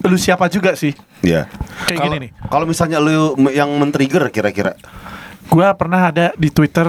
lu 0.00 0.14
siapa 0.14 0.46
juga 0.46 0.74
sih. 0.74 0.94
ya 1.20 1.50
Kayak 1.84 1.98
Kalau- 1.98 2.04
gini 2.06 2.16
nih. 2.20 2.30
kalau 2.46 2.64
misalnya 2.64 2.98
lu 2.98 3.16
yang 3.48 3.66
men-trigger 3.72 4.28
kira-kira 4.28 4.78
Gua 5.48 5.72
pernah 5.72 6.06
ada 6.06 6.30
di 6.34 6.48
Twitter 6.48 6.86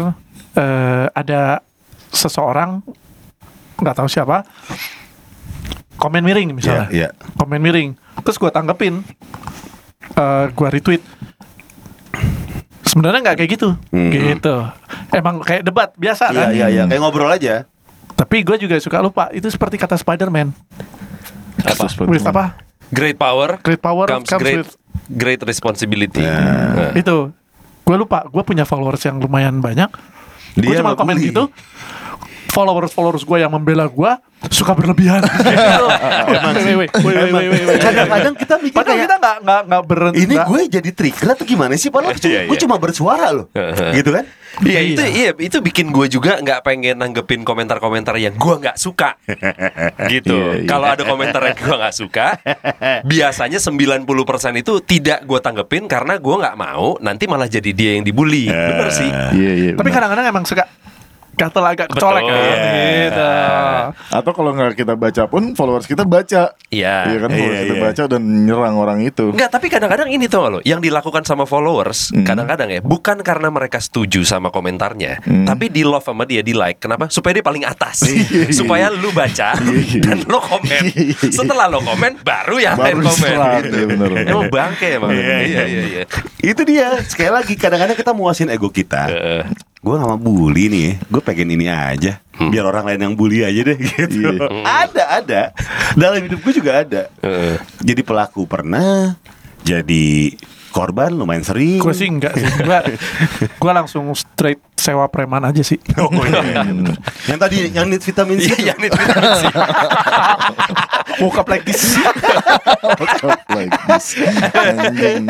eh, 0.53 1.05
ada 1.09 1.63
seseorang 2.09 2.83
nggak 3.75 3.95
tahu 3.95 4.05
siapa 4.05 4.43
komen 5.95 6.19
miring 6.21 6.51
misalnya. 6.53 6.87
Iya, 6.87 7.07
iya. 7.07 7.35
Komen 7.35 7.59
miring. 7.59 7.95
Terus 8.19 8.35
gua 8.35 8.49
tanggepin. 8.49 8.99
eh 10.11 10.45
gua 10.51 10.67
retweet. 10.67 10.99
Sebenarnya 12.81 13.19
nggak 13.21 13.37
kayak 13.37 13.51
gitu. 13.53 13.69
Mhm. 13.91 14.11
Gitu. 14.11 14.55
Emang 15.13 15.39
kayak 15.39 15.61
debat 15.61 15.89
biasa 15.93 16.29
Iya 16.29 16.35
kan. 16.35 16.47
iya 16.51 16.67
iya 16.67 16.83
kayak 16.85 16.99
ngobrol 16.99 17.29
aja 17.29 17.63
Tapi 18.13 18.43
gue 18.43 18.57
juga 18.59 18.75
suka 18.77 18.99
lupa. 18.99 19.31
Itu 19.31 19.47
seperti 19.47 19.79
kata 19.79 19.95
Spider-Man. 19.95 20.51
Apa? 21.63 21.87
With 22.03 22.27
apa? 22.27 22.59
Great 22.89 23.15
power, 23.15 23.57
Great 23.59 23.79
power 23.79 24.05
comes, 24.05 24.25
comes 24.25 24.39
great 24.39 24.61
with- 24.61 24.75
great 25.07 25.41
responsibility. 25.41 26.21
Nah. 26.21 26.93
Itu. 26.93 27.29
Gue 27.81 27.95
lupa. 27.95 28.25
Gue 28.25 28.41
punya 28.41 28.63
followers 28.63 29.01
yang 29.01 29.17
lumayan 29.17 29.57
banyak. 29.59 29.89
Gue 30.53 30.73
Dia 30.73 30.81
cuma 30.81 30.93
komen 30.93 31.15
bully. 31.15 31.29
gitu. 31.29 31.49
Followers 32.49 32.89
followers 32.89 33.21
gue 33.21 33.37
yang 33.37 33.49
membela 33.49 33.85
gue 33.85 34.11
suka 34.49 34.73
berlebihan. 34.73 35.21
Kadang-kadang 37.79 38.33
kita 38.35 38.55
mikir 38.57 38.75
Padahal 38.75 38.95
kayak 38.95 39.05
kita 39.05 39.15
nggak 39.17 39.37
nggak 39.43 39.61
nggak 39.65 39.83
berhenti. 39.85 40.19
ini 40.19 40.35
gue 40.35 40.59
jadi 40.71 40.89
trigger 40.91 41.27
atau 41.31 41.45
gimana 41.45 41.73
sih 41.75 41.89
padahal 41.89 42.15
cuma, 42.19 42.31
Iya, 42.31 42.41
gue 42.45 42.55
iya. 42.55 42.61
cuma 42.61 42.75
bersuara 42.77 43.27
loh 43.31 43.45
gitu 43.93 44.09
kan 44.11 44.25
Iya 44.59 44.79
itu 44.83 45.03
iya 45.03 45.29
itu 45.35 45.57
bikin 45.63 45.95
gue 45.95 46.11
juga 46.11 46.39
nggak 46.43 46.59
pengen 46.67 46.99
nanggepin 46.99 47.47
komentar-komentar 47.47 48.15
yang 48.19 48.35
gue 48.35 48.55
nggak 48.59 48.75
suka 48.75 49.15
gitu. 50.11 50.35
Iya, 50.35 50.63
iya. 50.63 50.67
Kalau 50.67 50.87
ada 50.91 51.03
komentar 51.07 51.39
yang 51.43 51.57
gue 51.57 51.75
nggak 51.79 51.95
suka, 51.95 52.27
biasanya 53.11 53.59
90% 53.59 54.03
itu 54.59 54.73
tidak 54.83 55.23
gue 55.23 55.39
tanggepin 55.39 55.87
karena 55.87 56.19
gue 56.19 56.35
nggak 56.35 56.57
mau 56.59 56.99
nanti 56.99 57.23
malah 57.27 57.47
jadi 57.47 57.71
dia 57.71 57.91
yang 57.95 58.03
dibully. 58.03 58.51
Bener 58.51 58.89
sih. 58.91 59.09
Iya 59.09 59.51
iya. 59.55 59.71
Tapi 59.79 59.89
kadang-kadang 59.91 60.25
emang 60.27 60.43
suka 60.43 60.67
gatel 61.39 61.63
agak 61.63 61.87
kecolek 61.89 62.23
Betul. 62.23 62.35
kan. 62.35 62.57
Gitu. 62.99 63.29
Atau 64.11 64.31
kalau 64.33 64.51
nggak 64.51 64.75
kita 64.75 64.93
baca 64.93 65.23
pun 65.25 65.55
followers 65.55 65.85
kita 65.85 66.03
baca. 66.03 66.51
Iya. 66.67 66.95
Iya 67.07 67.17
kan 67.17 67.29
followers 67.29 67.55
Iya, 67.55 67.63
kita 67.63 67.75
iya. 67.75 67.83
baca 67.85 68.03
dan 68.05 68.21
nyerang 68.43 68.75
orang 68.75 68.99
itu. 69.01 69.25
Enggak, 69.31 69.49
tapi 69.49 69.67
kadang-kadang 69.67 70.09
ini 70.09 70.25
tuh 70.25 70.39
lo, 70.41 70.59
yang 70.61 70.79
dilakukan 70.79 71.23
sama 71.23 71.43
followers, 71.43 72.11
kadang-kadang 72.21 72.69
ya, 72.69 72.79
bukan 72.79 73.21
karena 73.21 73.47
mereka 73.47 73.77
setuju 73.77 74.21
sama 74.21 74.49
komentarnya, 74.49 75.21
tapi 75.45 75.69
di 75.69 75.81
love 75.81 76.03
sama 76.03 76.25
dia, 76.25 76.41
di 76.41 76.51
like. 76.51 76.79
Kenapa? 76.79 77.07
Supaya 77.07 77.37
dia 77.37 77.45
paling 77.45 77.63
atas. 77.63 78.03
Supaya 78.49 78.89
lu 78.89 79.09
baca 79.11 79.55
dan 80.05 80.17
lo 80.25 80.39
komen. 80.39 80.83
Setelah 81.29 81.69
lo 81.69 81.79
komen, 81.79 82.19
baru 82.21 82.57
yang 82.57 82.75
lain 82.75 82.99
Baru 82.99 83.07
komen. 83.07 83.37
Gitu. 83.61 83.75
iya 83.75 83.85
bener. 83.87 84.09
Emang 84.25 84.47
bangke 84.49 84.87
emang. 84.97 85.09
Iya, 85.13 85.21
iya, 85.23 85.37
Iya, 85.39 85.63
iya, 85.65 85.83
iya. 85.85 86.03
itu 86.41 86.61
dia 86.63 86.87
sekali 87.03 87.29
lagi 87.29 87.53
kadang-kadang 87.53 87.93
kita 87.93 88.11
muasin 88.11 88.49
ego 88.49 88.67
kita 88.67 89.05
Heeh. 89.07 89.41
Gue 89.79 89.95
gak 89.95 90.09
mau 90.11 90.19
bully 90.19 90.67
nih 90.67 90.89
gue 91.07 91.21
pengen 91.23 91.55
ini 91.55 91.71
aja. 91.71 92.19
Biar 92.39 92.63
orang 92.67 92.87
lain 92.87 92.99
yang 92.99 93.15
bully 93.15 93.43
aja 93.43 93.61
deh 93.63 93.77
gitu. 93.95 94.35
Ada 94.63 95.03
ada. 95.23 95.41
Dalam 95.95 96.19
hidup 96.23 96.39
gue 96.43 96.53
juga 96.55 96.83
ada. 96.83 97.07
Jadi 97.79 98.01
pelaku 98.03 98.43
pernah 98.43 99.15
jadi 99.63 100.35
korban 100.79 101.11
lumayan 101.11 101.43
sering 101.43 101.83
Gue 101.83 101.91
sih 101.91 102.07
enggak 102.07 102.39
sih. 102.39 102.47
Gue 102.63 102.79
gue 103.61 103.71
langsung 103.75 104.07
straight 104.15 104.63
sewa 104.79 105.11
preman 105.11 105.43
aja 105.43 105.59
sih. 105.59 105.75
Oh, 105.99 106.07
iya. 106.23 106.63
yang 107.27 107.35
tadi 107.35 107.67
yang 107.67 107.91
need 107.91 107.99
vitamin 107.99 108.39
C 108.39 108.47
Iya, 108.47 108.55
itu. 108.55 108.63
yang 108.71 108.79
itu. 108.79 108.95
Woke 111.19 111.35
up 111.35 111.51
like 111.51 111.67
this. 111.67 111.99
like 113.51 113.75
this. 113.91 114.15
Anjing. 114.55 115.27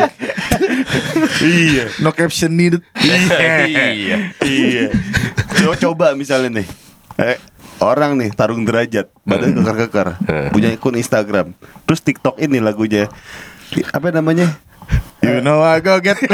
iya 1.41 1.89
No 1.97 2.13
caption 2.13 2.53
needed. 2.53 2.85
Iya. 3.01 4.29
iya 4.45 4.93
coba 5.57 5.75
coba 5.75 6.05
misalnya 6.13 6.61
nih 6.61 6.67
eh, 7.17 7.37
orang 7.81 8.15
nih 8.15 8.29
tarung 8.31 8.63
derajat 8.63 9.09
badan 9.25 9.57
keker-keker 9.57 10.07
punya 10.53 10.69
akun 10.71 10.95
Instagram 10.95 11.57
terus 11.83 11.99
TikTok 11.99 12.37
ini 12.37 12.61
lagunya 12.61 13.09
apa 13.91 14.13
namanya 14.13 14.55
You 15.19 15.43
know 15.43 15.59
I 15.59 15.79
go 15.79 15.99
get 15.99 16.15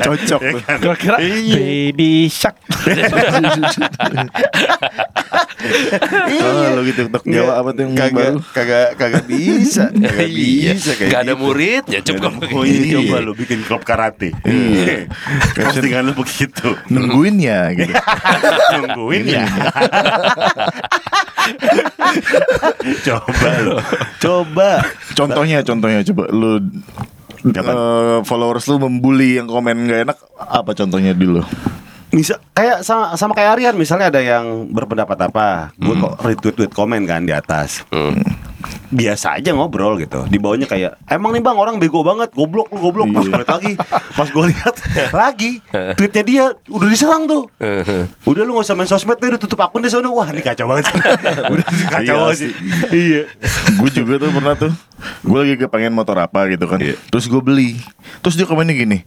Cocok. 0.00 0.40
Gue 0.80 0.94
kira 0.98 1.16
baby 1.18 2.26
shark. 2.26 2.56
Oh, 5.60 6.72
lo 6.72 6.80
gitu 6.82 7.04
TikTok 7.06 7.24
Jawa 7.26 7.60
apa 7.60 7.70
tuh 7.76 7.82
yang 7.84 7.92
kagak, 7.92 8.32
kagak 8.50 8.88
kagak 8.96 9.24
bisa 9.28 9.92
kagak 9.92 10.28
Iya. 10.32 10.72
bisa 10.72 10.92
kayak 10.96 11.10
Gak 11.12 11.20
ada 11.20 11.34
gitu. 11.36 11.42
muridnya 11.44 11.98
Nggak 12.00 12.04
coba 12.08 12.26
oh, 12.48 12.64
Iya. 12.64 12.96
coba 12.96 13.16
lu 13.20 13.32
bikin 13.36 13.60
klub 13.62 13.82
karate 13.84 14.32
Iya. 14.42 15.04
postingan 15.60 16.08
lu 16.08 16.14
begitu 16.16 16.68
Nungguin 16.88 17.36
ya 17.38 17.70
gitu. 17.76 17.92
nungguin 18.72 19.24
ya 19.28 19.44
coba 23.06 23.48
lu. 23.62 23.76
Coba. 24.20 24.70
Contohnya, 25.14 25.58
contohnya. 25.62 26.00
Coba 26.06 26.24
lu 26.30 26.60
eh, 27.44 28.18
followers 28.24 28.68
lu 28.68 28.76
membuli 28.76 29.40
yang 29.40 29.48
komen 29.48 29.88
gak 29.88 30.00
enak 30.10 30.18
apa 30.38 30.70
contohnya 30.76 31.12
dulu? 31.16 31.40
Misal 32.10 32.42
kayak 32.50 32.82
sama 32.82 33.14
sama 33.14 33.32
kayak 33.32 33.54
Aryan 33.54 33.74
misalnya 33.74 34.10
ada 34.10 34.18
yang 34.18 34.66
berpendapat 34.68 35.18
apa, 35.20 35.70
gue 35.74 35.94
kok 35.94 36.14
retweet 36.20 36.54
tweet 36.54 36.72
komen 36.72 37.06
kan 37.06 37.22
di 37.22 37.30
atas. 37.30 37.86
Biasa 38.90 39.38
aja 39.38 39.54
ngobrol 39.54 39.94
gitu. 39.96 40.26
Di 40.26 40.36
bawahnya 40.36 40.66
kayak 40.66 40.98
emang 41.06 41.30
nih 41.30 41.40
bang 41.40 41.54
orang 41.54 41.78
bego 41.78 42.02
banget, 42.02 42.34
goblok 42.34 42.66
lu 42.68 42.82
goblok. 42.82 43.06
Pas 43.08 43.22
gue 43.22 43.32
liat 43.32 43.46
lagi, 43.48 43.72
pas 44.12 44.28
gue 44.28 44.44
lihat 44.50 44.74
lagi 45.22 45.52
tweetnya 45.94 46.22
dia 46.26 46.44
udah 46.66 46.88
diserang 46.90 47.24
tuh. 47.24 47.46
Udah 48.26 48.42
lu 48.42 48.58
gak 48.58 48.66
usah 48.66 48.74
main 48.74 48.90
sosmed 48.90 49.16
deh, 49.16 49.30
udah 49.30 49.40
tutup 49.40 49.62
akun 49.62 49.80
di 49.80 49.88
sana. 49.88 50.10
Wah 50.10 50.26
ini 50.28 50.42
kacau 50.42 50.66
banget. 50.66 50.90
udah 51.54 51.66
kacau 51.88 52.16
Iya 52.26 52.34
sih. 52.34 52.50
Iya. 52.90 53.22
gue 53.70 53.90
juga 53.94 54.18
tuh 54.18 54.30
pernah 54.30 54.54
tuh 54.58 54.72
gue 55.22 55.38
lagi 55.38 55.54
kepengen 55.56 55.94
motor 55.94 56.18
apa 56.18 56.44
gitu 56.50 56.66
kan 56.66 56.76
Iya. 56.76 56.92
terus 57.08 57.24
gue 57.24 57.40
beli 57.40 57.80
terus 58.20 58.36
dia 58.36 58.44
komennya 58.44 58.76
gini 58.76 58.98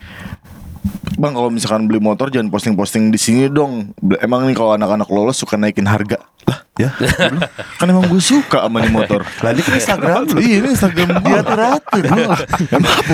Bang 1.14 1.32
kalau 1.32 1.48
misalkan 1.48 1.86
beli 1.86 1.98
motor 1.98 2.28
jangan 2.28 2.50
posting-posting 2.50 3.08
di 3.08 3.16
sini 3.16 3.48
dong. 3.48 3.94
Emang 4.20 4.44
nih 4.44 4.52
kalau 4.52 4.74
anak-anak 4.74 5.08
lolos 5.08 5.38
suka 5.38 5.56
naikin 5.56 5.86
harga. 5.86 6.20
Lah, 6.44 6.60
ya. 6.76 6.92
Kan 7.80 7.88
emang 7.88 8.04
gue 8.04 8.20
suka 8.20 8.66
sama 8.66 8.82
nih 8.82 8.92
motor. 8.92 9.24
Lah 9.40 9.52
ini 9.52 9.62
kan 9.62 9.74
Instagram 9.74 10.18
lu. 10.26 10.38
Iya, 10.38 10.56
ini 10.60 10.68
Instagram 10.74 11.08
dia 11.22 11.40
tuh 11.40 11.56
ratu. 11.56 11.98
Emang 12.04 12.20
apa 12.28 12.44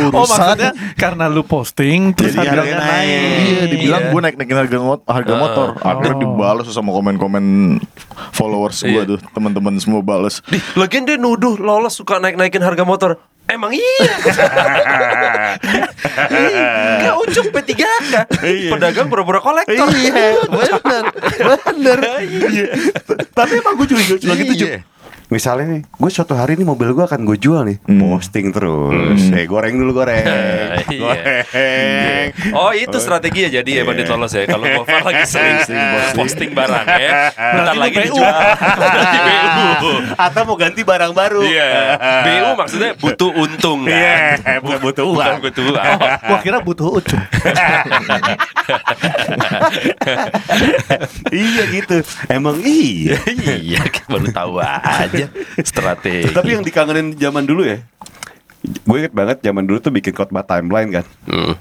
Oh 0.09 0.25
maksudnya 0.25 0.71
karena 0.95 1.25
lu 1.27 1.43
posting 1.43 2.09
terus 2.11 2.33
Jadi 2.33 2.41
harganya 2.41 2.81
harganya 2.81 2.81
naik. 2.81 3.05
naik. 3.05 3.45
Iya, 3.45 3.63
dibilang 3.67 4.01
gue 4.09 4.21
naik-naikin 4.23 4.57
harga 4.57 4.77
mot 4.79 4.99
harga 5.05 5.33
motor. 5.35 5.67
Akhirnya 5.79 6.17
dibalas 6.19 6.65
sama 6.69 6.89
komen-komen 6.89 7.45
followers 8.31 8.81
gue 8.81 8.95
Iya. 8.95 9.01
tuh, 9.05 9.19
teman-teman 9.29 9.77
semua 9.77 10.01
bales. 10.01 10.41
Di, 10.45 10.57
lagian 10.73 11.05
dia 11.05 11.21
nuduh 11.21 11.53
lolos 11.55 11.93
suka 11.93 12.17
naik-naikin 12.17 12.63
harga 12.63 12.81
motor. 12.81 13.21
Emang 13.49 13.71
iya. 13.73 14.13
Kayak 17.01 17.15
ucuk 17.25 17.45
P3K. 17.49 17.83
Pedagang 18.69 19.07
pura-pura 19.09 19.41
kolektor. 19.41 19.89
Iya, 19.89 20.37
benar, 20.45 21.03
benar. 21.65 21.97
Iya. 22.29 22.67
Tapi 23.33 23.53
emang 23.57 23.73
gue 23.79 23.87
juga 23.89 24.01
gitu 24.05 24.53
Iya. 24.53 24.53
Juk. 24.53 24.71
Misalnya 25.29 25.65
nih, 25.69 25.81
gue 25.85 26.09
suatu 26.09 26.33
hari 26.33 26.57
nih 26.57 26.65
mobil 26.65 26.89
gue 26.89 27.05
akan 27.05 27.21
gue 27.21 27.37
jual 27.37 27.61
nih, 27.61 27.77
posting 27.85 28.49
terus. 28.49 29.29
Eh 29.29 29.45
goreng 29.45 29.77
dulu 29.77 29.93
goreng, 29.95 30.25
Iya. 30.89 30.97
goreng. 30.97 32.25
Oh 32.49 32.71
itu 32.71 32.97
strategi 32.97 33.45
ya 33.45 33.61
jadi 33.61 33.81
ya 33.81 33.83
bandit 33.83 34.05
lolos 34.05 34.31
ya 34.31 34.45
Kalau 34.45 34.65
Gofar 34.65 35.01
lagi 35.01 35.25
sering 35.29 35.57
posting 36.13 36.51
barang 36.51 36.85
ya 36.87 37.29
Bentar 37.33 37.75
lagi 37.75 37.97
dijual 37.99 38.37
BU 39.19 39.91
Atau 40.25 40.41
mau 40.45 40.55
ganti 40.55 40.81
barang 40.81 41.11
baru. 41.11 41.41
Iya 41.41 41.71
BU 42.23 42.49
maksudnya 42.55 42.89
butuh 42.95 43.29
untung 43.35 43.85
kan 43.85 43.93
Iya, 43.93 44.57
bukan 44.61 44.79
butuh 44.81 45.05
uang. 45.05 45.17
Bukan 45.17 45.37
butuh 45.43 45.63
uang 45.67 45.97
Gua 45.99 46.37
kira 46.41 46.57
butuh 46.59 46.87
ucup. 46.91 47.21
iya 51.29 51.63
gitu. 51.69 51.97
Emang 52.27 52.57
iya. 52.61 53.17
Iya 53.59 53.81
baru 54.07 54.27
tahu 54.31 54.53
aja 54.61 55.18
Strategi 55.61 56.29
Tapi 56.29 56.49
yang 56.51 56.63
dikangenin 56.63 57.15
zaman 57.15 57.43
dulu 57.43 57.65
ya. 57.65 57.83
Gue 58.59 58.97
inget 58.99 59.11
banget 59.11 59.37
zaman 59.39 59.63
dulu 59.63 59.79
tuh 59.79 59.89
bikin 59.89 60.11
khotbah 60.11 60.43
timeline 60.43 60.91
kan. 60.91 61.05
Hmm. 61.25 61.55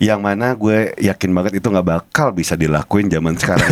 Yang 0.00 0.20
mana 0.20 0.52
gue 0.52 0.90
yakin 0.98 1.30
banget 1.30 1.52
itu 1.60 1.66
nggak 1.68 1.86
bakal 1.86 2.34
bisa 2.34 2.58
dilakuin 2.58 3.06
zaman 3.06 3.36
sekarang. 3.36 3.68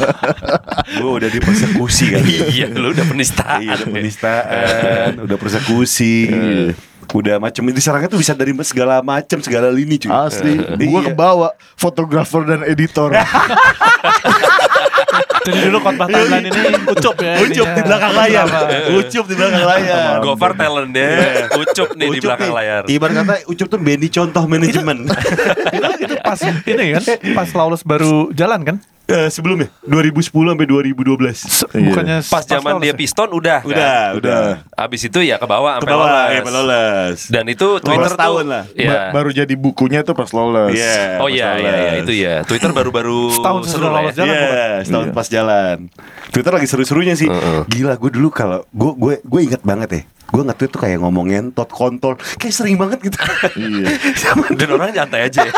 gue 0.98 1.10
udah 1.10 1.28
dipersekusi 1.28 2.04
kan. 2.10 2.22
Iya 2.24 2.66
lu 2.72 2.90
udah 2.90 3.06
penistaan 3.06 3.60
Iya, 3.60 3.72
udah 3.76 3.88
penistaan, 3.90 5.08
udah 5.20 5.36
persekusi. 5.36 6.16
Udah 7.12 7.36
macam 7.36 7.68
diserangnya 7.68 8.08
tuh 8.08 8.16
bisa 8.16 8.32
dari 8.32 8.56
segala 8.64 9.04
macam, 9.04 9.38
segala 9.38 9.68
lini 9.68 10.00
cuy. 10.00 10.08
Asli, 10.08 10.56
gue 10.56 10.88
Iya. 10.88 11.12
kebawa 11.12 11.52
fotografer 11.76 12.42
dan 12.48 12.64
editor. 12.64 13.12
Jadi 15.44 15.58
dulu 15.68 15.78
khotbah 15.84 16.06
timeline 16.08 16.46
ini 16.48 16.60
ucup 16.88 17.16
ya. 17.20 17.34
Ucup 17.44 17.66
ininya. 17.68 17.76
di 17.76 17.82
belakang 17.84 18.12
layar. 18.16 18.46
Ucup 18.96 19.24
di 19.28 19.34
belakang 19.36 19.64
layar. 19.68 20.14
Gofar 20.24 20.52
talentnya 20.56 21.08
Ucup 21.52 21.88
nih 21.94 22.06
di 22.08 22.18
Ucup 22.18 22.28
belakang 22.32 22.52
layar 22.54 22.82
Ibarat 22.88 23.14
kata 23.22 23.34
Ucup 23.50 23.66
tuh 23.68 23.80
Benny 23.80 24.08
contoh 24.08 24.42
manajemen. 24.48 24.98
itu 26.04 26.16
pas 26.34 26.42
ini 26.66 26.84
kan 26.92 27.02
pas 27.32 27.48
Lawless 27.50 27.82
baru 27.82 28.28
jalan 28.30 28.62
kan 28.62 28.78
Eh, 29.04 29.28
sebelumnya 29.28 29.68
2010 29.84 30.16
sampai 30.48 30.64
2012. 30.64 31.36
Se- 31.36 31.68
Iya. 31.68 31.92
bukannya 31.92 32.18
Pas 32.24 32.40
zaman 32.42 32.80
dia 32.80 32.88
ya? 32.88 32.96
piston 32.96 33.28
udah 33.30 33.60
kan? 33.60 33.68
Udah, 33.68 33.96
udah. 34.16 34.36
Abis 34.72 35.04
itu 35.04 35.20
ya 35.20 35.36
ke 35.36 35.44
bawah 35.44 35.76
Ke 35.76 35.84
sampai 35.84 35.92
bawah, 35.92 36.08
lolos. 36.08 36.32
ya, 36.32 36.40
lolos. 36.48 37.18
Dan 37.28 37.44
itu 37.44 37.68
Twitter 37.84 38.00
tuh 38.00 38.16
setahun 38.16 38.46
lah. 38.48 38.64
Iya. 38.72 38.88
Ba- 38.88 39.20
baru 39.20 39.30
jadi 39.36 39.54
bukunya 39.54 40.00
tuh 40.00 40.16
pas 40.16 40.32
lolos. 40.32 40.72
Iya. 40.72 41.20
Oh 41.20 41.28
iya 41.28 41.52
iya 41.52 41.68
iya 41.68 41.72
lolos. 41.76 42.00
itu 42.00 42.12
ya. 42.16 42.34
Twitter 42.42 42.72
baru-baru 42.72 43.28
Setahun 43.36 43.60
seru 43.68 43.92
lolos 43.92 44.08
ya. 44.10 44.24
jalan. 44.24 44.32
Iya, 44.32 44.40
bukan? 44.40 44.80
setahun 44.88 45.08
pas 45.12 45.26
jalan. 45.28 45.76
Twitter 46.32 46.52
lagi 46.56 46.64
seru-serunya 46.66 47.12
sih. 47.14 47.28
Gila, 47.68 48.00
gue 48.00 48.08
dulu 48.10 48.32
kalau 48.32 48.64
gue 48.66 48.92
gue 48.96 49.14
gue 49.20 49.40
inget 49.44 49.60
banget 49.60 49.88
ya. 49.92 50.02
Gue 50.34 50.42
nge-tweet 50.42 50.66
tuh 50.68 50.80
kayak 50.80 50.98
ngomongin 50.98 51.48
tot 51.48 51.70
kontol 51.70 52.18
Kayak 52.36 52.50
sering 52.52 52.74
banget 52.74 52.98
gitu 53.00 53.14
Iya. 53.54 53.86
Dan 54.50 54.68
orang 54.72 54.90
nyantai 54.92 55.30
aja 55.30 55.46
ya. 55.46 55.54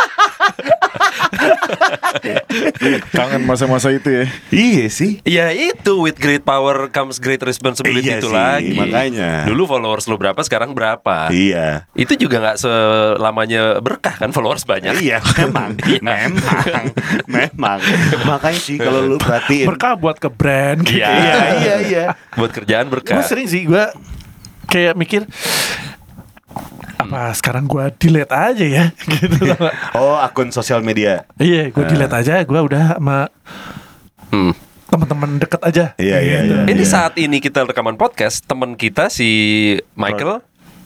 Kangen 3.11 3.43
masa-masa 3.45 3.89
itu 3.89 4.09
ya. 4.13 4.25
Iya 4.51 4.87
sih 4.89 5.21
Ya 5.23 5.47
itu 5.51 5.97
with 5.99 6.17
great 6.17 6.43
power 6.43 6.89
comes 6.89 7.17
great 7.17 7.41
responsibility 7.41 8.05
Iya 8.07 8.19
itu 8.19 8.29
sih, 8.29 8.37
lagi. 8.37 8.75
makanya. 8.75 9.31
Dulu 9.45 9.63
followers 9.67 10.05
lu 10.07 10.17
berapa 10.17 10.39
sekarang 10.41 10.73
berapa? 10.73 11.29
Iya 11.31 11.89
Itu 11.93 12.15
juga 12.17 12.43
nggak 12.43 12.57
selamanya 12.59 13.81
berkah 13.81 14.13
kan 14.15 14.31
followers 14.31 14.63
banyak. 14.63 14.93
Iya 14.99 15.25
memang 15.39 15.73
Memang 16.03 16.69
Memang 17.27 17.79
Makanya 18.27 18.61
sih 18.61 18.77
kalau 18.77 19.01
lu 19.03 19.17
perhatiin 19.17 19.67
berkah 19.67 19.95
buat 19.95 20.17
ke 20.17 20.29
brand 20.29 20.83
gitu. 20.83 21.01
Iya. 21.01 21.13
Iya 21.17 21.37
iya 21.57 21.77
iya 21.83 22.05
Buat 22.35 22.53
kerjaan 22.53 22.87
berkah. 22.89 23.17
gue 23.17 23.25
sering 23.25 23.47
sih 23.47 23.65
gue 23.65 23.85
kayak 24.67 24.95
mikir 24.95 25.23
apa 26.97 27.31
sekarang 27.33 27.65
gue 27.65 27.85
delete 27.97 28.33
aja 28.33 28.65
ya 28.65 28.85
gitu 29.15 29.37
loh. 29.45 29.59
Oh 29.95 30.17
akun 30.17 30.49
sosial 30.51 30.81
media 30.81 31.29
iya 31.37 31.69
gue 31.69 31.85
delete 31.85 32.15
aja 32.15 32.41
gue 32.41 32.61
udah 32.61 32.97
sama 32.97 33.29
Hmm. 34.27 34.51
teman-teman 34.87 35.39
deket 35.39 35.61
aja 35.63 35.85
Iya 35.95 36.19
iya 36.19 36.39
Gitu. 36.43 36.55
iya 36.57 36.65
Ini 36.67 36.85
saat 36.85 37.15
ini 37.15 37.39
kita 37.39 37.63
rekaman 37.63 37.95
podcast, 37.95 38.43
teman 38.43 38.75
kita 38.75 39.07
si 39.07 39.29
Michael 39.95 40.43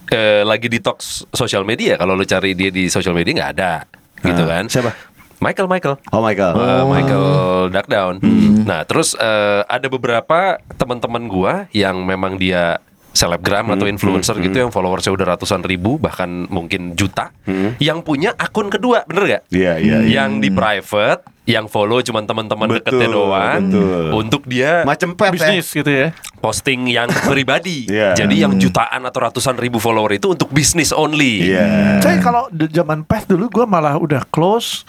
eh, 0.06 0.42
lagi 0.42 0.68
detox 0.68 1.24
sosial 1.30 1.62
media. 1.62 1.96
Kalau 1.96 2.12
lu 2.12 2.22
cari 2.22 2.52
dia 2.52 2.68
di 2.68 2.86
sosial 2.86 3.14
media 3.14 3.32
nggak 3.32 3.52
ada, 3.54 3.72
gitu 4.18 4.42
Ah, 4.42 4.60
kan? 4.60 4.64
siapa? 4.66 4.92
Michael 5.38 5.66
Michael. 5.66 5.96
Oh 6.10 6.20
my 6.20 6.34
god 6.34 6.52
Uh, 6.52 6.84
Michael 6.84 7.26
Darkdown. 7.70 8.14
Nah, 8.60 8.84
terus 8.84 9.16
eh, 9.16 9.62
ada 9.64 9.88
beberapa 9.88 10.60
teman-teman 10.76 11.24
gua 11.24 11.54
yang 11.70 11.96
memang 11.98 12.36
dia 12.36 12.76
selebgram 13.10 13.66
atau 13.74 13.90
influencer 13.90 14.38
gitu 14.38 14.56
yang 14.66 14.70
followersnya 14.70 15.10
udah 15.10 15.26
ratusan 15.36 15.66
ribu 15.66 15.98
bahkan 15.98 16.46
mungkin 16.46 16.94
juta 16.94 17.34
yang 17.82 18.06
punya 18.06 18.34
akun 18.38 18.70
kedua 18.70 19.02
bener 19.06 19.24
gak? 19.26 19.42
Iya 19.50 19.72
iya 19.82 19.96
iya 20.06 20.22
Yang 20.22 20.30
di 20.46 20.48
private 20.54 21.22
yang 21.48 21.66
follow 21.66 21.98
cuman 21.98 22.24
teman-teman 22.30 22.78
deketnya 22.78 23.08
doang 23.10 23.62
betul. 23.66 24.04
untuk 24.14 24.42
dia 24.46 24.86
Macem 24.86 25.18
pet 25.18 25.30
ya 25.30 25.34
bisnis 25.34 25.66
gitu 25.74 25.90
ya 25.90 26.14
posting 26.40 26.88
yang 26.88 27.06
pribadi. 27.30 27.84
Iya. 27.86 28.16
Jadi 28.16 28.40
yang 28.40 28.56
jutaan 28.56 29.04
atau 29.04 29.28
ratusan 29.28 29.60
ribu 29.60 29.76
follower 29.76 30.16
itu 30.16 30.32
untuk 30.32 30.48
bisnis 30.50 30.90
only. 30.90 31.52
Saya 32.00 32.16
kalau 32.18 32.48
zaman 32.50 33.04
pes 33.04 33.28
dulu 33.28 33.52
gue 33.52 33.64
malah 33.68 34.00
udah 34.00 34.24
close 34.32 34.88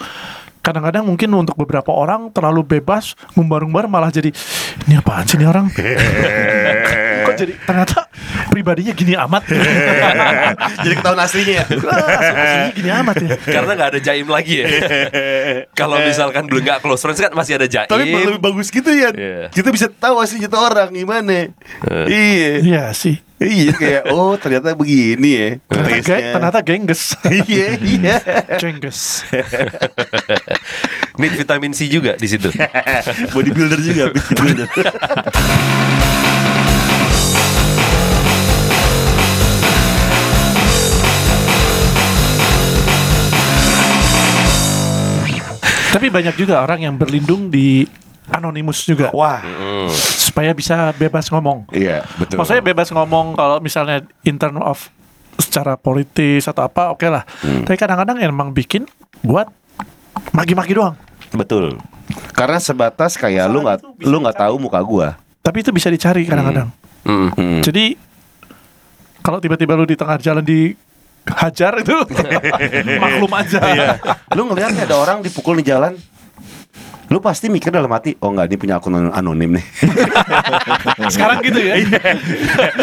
kadang-kadang 0.62 1.02
mungkin 1.02 1.28
untuk 1.34 1.58
beberapa 1.58 1.90
orang 1.90 2.30
terlalu 2.30 2.78
bebas 2.78 3.18
ngumbar-ngumbar 3.34 3.90
malah 3.90 4.14
jadi 4.14 4.30
ini 4.86 4.94
apaan 4.94 5.26
sih 5.26 5.34
ini 5.34 5.46
orang 5.50 5.66
kok 7.26 7.34
jadi 7.34 7.52
ternyata 7.66 8.06
pribadinya 8.52 8.92
gini 8.92 9.16
amat. 9.16 9.42
Jadi 10.84 10.94
ketahuan 11.00 11.20
aslinya 11.24 11.54
ya? 11.64 11.66
Aslinya 11.72 12.72
gini 12.76 12.90
amat 12.92 13.16
ya. 13.16 13.30
Karena 13.40 13.72
nggak 13.72 13.88
ada 13.96 14.00
jaim 14.04 14.28
lagi 14.28 14.54
ya. 14.60 14.66
Kalau 15.80 15.96
misalkan 16.04 16.44
dulu 16.44 16.60
nggak 16.60 16.84
close 16.84 17.00
friends 17.00 17.24
kan 17.24 17.32
masih 17.32 17.56
ada 17.56 17.64
jaim. 17.64 17.88
Tapi 17.88 18.04
lebih 18.12 18.42
bagus 18.44 18.68
gitu 18.68 18.92
ya. 18.92 19.08
Iya. 19.16 19.48
Kita 19.48 19.72
bisa 19.72 19.88
tahu 19.88 20.20
aslinya 20.20 20.52
tuh 20.52 20.60
orang 20.60 20.92
gimana? 20.92 21.48
Iya. 21.88 22.60
Iya 22.60 22.84
sih. 22.92 23.16
Iya 23.42 23.74
kayak 23.74 24.02
oh 24.14 24.38
ternyata 24.38 24.70
begini 24.78 25.30
ya. 25.34 25.48
Ternyata, 25.66 26.14
ternyata 26.38 26.60
gengges. 26.62 27.02
Iya 27.50 27.74
iya. 27.80 28.16
Gengges. 28.60 29.26
Need 31.18 31.34
vitamin 31.34 31.74
C 31.74 31.90
juga 31.90 32.14
di 32.14 32.28
situ. 32.30 32.48
Bodybuilder 33.34 33.80
juga, 33.82 34.04
bodybuilder. 34.14 34.86
Tapi 45.92 46.08
banyak 46.08 46.34
juga 46.40 46.64
orang 46.64 46.80
yang 46.88 46.94
berlindung 46.96 47.52
di 47.52 47.84
anonimus 48.32 48.86
juga 48.88 49.12
Wah, 49.12 49.42
supaya 49.92 50.54
bisa 50.56 50.94
bebas 50.96 51.28
ngomong. 51.28 51.68
iya 51.74 52.06
betul. 52.16 52.40
Maksudnya 52.40 52.64
bebas 52.64 52.88
ngomong 52.94 53.36
kalau 53.36 53.60
misalnya 53.60 54.00
in 54.24 54.40
term 54.40 54.56
of 54.62 54.88
secara 55.36 55.76
politis 55.76 56.48
atau 56.48 56.64
apa 56.64 56.94
oke 56.94 57.04
lah. 57.08 57.26
Tapi 57.42 57.76
kadang-kadang 57.76 58.22
emang 58.24 58.54
bikin 58.54 58.88
buat 59.20 59.50
maki-maki 60.32 60.72
doang. 60.72 60.96
betul. 61.32 61.76
Karena 62.32 62.60
sebatas 62.60 63.16
kayak 63.16 63.48
lu 63.48 63.64
nggak 63.64 63.78
lu 64.04 64.16
nggak 64.20 64.36
tahu 64.36 64.54
muka 64.60 64.80
gua. 64.84 65.08
Tapi 65.42 65.64
itu 65.64 65.72
bisa 65.72 65.88
dicari 65.88 66.24
kadang-kadang. 66.28 66.68
Mm. 67.02 67.28
Hmm. 67.34 67.60
Jadi 67.64 67.98
kalau 69.24 69.38
tiba-tiba 69.42 69.74
lu 69.74 69.88
di 69.88 69.96
tengah 69.96 70.20
jalan 70.20 70.44
dihajar 71.22 71.72
itu 71.78 71.96
maklum 73.02 73.32
aja. 73.32 73.60
lu 74.32 74.42
ngelihat 74.46 74.74
ada 74.80 74.96
orang 74.96 75.18
dipukul 75.20 75.54
di 75.54 75.64
jalan, 75.64 75.94
lu 77.06 77.18
pasti 77.18 77.46
mikir 77.46 77.68
dalam 77.68 77.88
hati, 77.88 78.16
oh 78.18 78.28
nggak 78.28 78.46
ini 78.46 78.56
punya 78.56 78.74
akun 78.76 79.08
anonim 79.08 79.54
nih. 79.54 79.64
Sekarang 81.12 81.38
gitu 81.40 81.60
ya. 81.60 81.76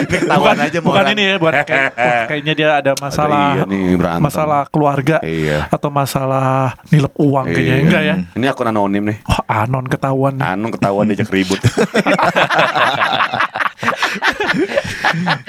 Ketahuan 0.06 0.54
bukan, 0.54 0.68
aja 0.70 0.80
bukan 0.80 1.02
orang. 1.02 1.14
ini 1.14 1.24
ya, 1.26 1.36
bukan 1.36 1.54
kayak, 1.64 1.92
kayaknya 2.30 2.54
dia 2.54 2.70
ada 2.78 2.92
masalah, 2.96 3.44
iya 3.56 3.64
nih, 3.66 3.98
berantem. 3.98 4.24
masalah 4.24 4.62
keluarga 4.70 5.18
Iya. 5.20 5.66
atau 5.68 5.90
masalah 5.90 6.78
nilep 6.88 7.14
uang 7.18 7.46
kayaknya 7.50 7.74
Iya. 7.76 7.84
enggak 7.84 8.02
ya. 8.04 8.16
Ini 8.36 8.46
akun 8.48 8.68
anonim 8.70 9.04
nih. 9.04 9.18
Oh, 9.26 9.42
anon 9.48 9.86
ketahuan. 9.86 10.38
Anu 10.38 10.70
ketahuan 10.70 11.10
diajak 11.10 11.28
ribut. 11.30 11.60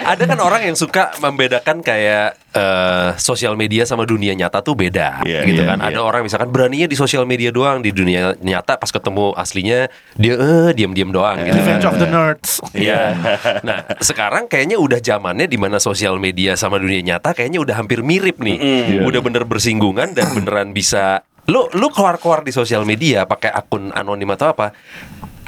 Ada 0.00 0.22
kan 0.26 0.38
orang 0.40 0.62
yang 0.66 0.76
suka 0.78 1.14
membedakan 1.18 1.82
kayak 1.82 2.38
eh, 2.54 3.08
sosial 3.18 3.54
media 3.58 3.82
sama 3.86 4.06
dunia 4.06 4.34
nyata 4.34 4.62
tuh 4.62 4.78
beda, 4.78 5.22
Iya, 5.26 5.46
gitu 5.46 5.62
iya, 5.64 5.70
kan. 5.74 5.78
Ada 5.82 6.00
iya. 6.00 6.04
orang 6.04 6.22
misalkan 6.26 6.50
beraninya 6.50 6.86
di 6.86 6.96
sosial 6.98 7.26
media 7.26 7.50
doang, 7.50 7.82
di 7.82 7.90
dunia 7.90 8.34
nyata 8.38 8.78
pas 8.78 8.90
ketemu 8.90 9.34
aslinya 9.34 9.90
dia 10.14 10.34
eh 10.38 10.70
diam-diam 10.74 11.10
doang 11.10 11.42
gitu. 11.42 11.58
Revenge 11.58 11.86
of 11.86 11.96
the 11.98 12.08
Nerds. 12.08 12.50
Iya. 12.74 13.00
Nah, 13.66 13.82
sekarang 13.98 14.46
kayaknya 14.46 14.78
udah 14.78 15.02
zamannya 15.02 15.46
di 15.50 15.58
mana 15.58 15.82
sosial 15.82 16.16
media 16.22 16.54
sama 16.54 16.78
dunia 16.78 17.02
nyata 17.02 17.34
kayaknya 17.34 17.60
udah 17.62 17.74
hampir 17.78 18.00
mirip 18.04 18.38
nih. 18.40 18.58
Udah 19.02 19.20
bener 19.24 19.42
bersinggungan 19.46 20.14
dan 20.14 20.30
beneran 20.32 20.70
bisa 20.70 21.22
lu 21.50 21.66
lu 21.74 21.90
keluar-keluar 21.90 22.46
di 22.46 22.54
sosial 22.54 22.86
media 22.86 23.26
pakai 23.26 23.50
akun 23.50 23.90
anonim 23.90 24.28
atau 24.30 24.54
apa? 24.54 24.70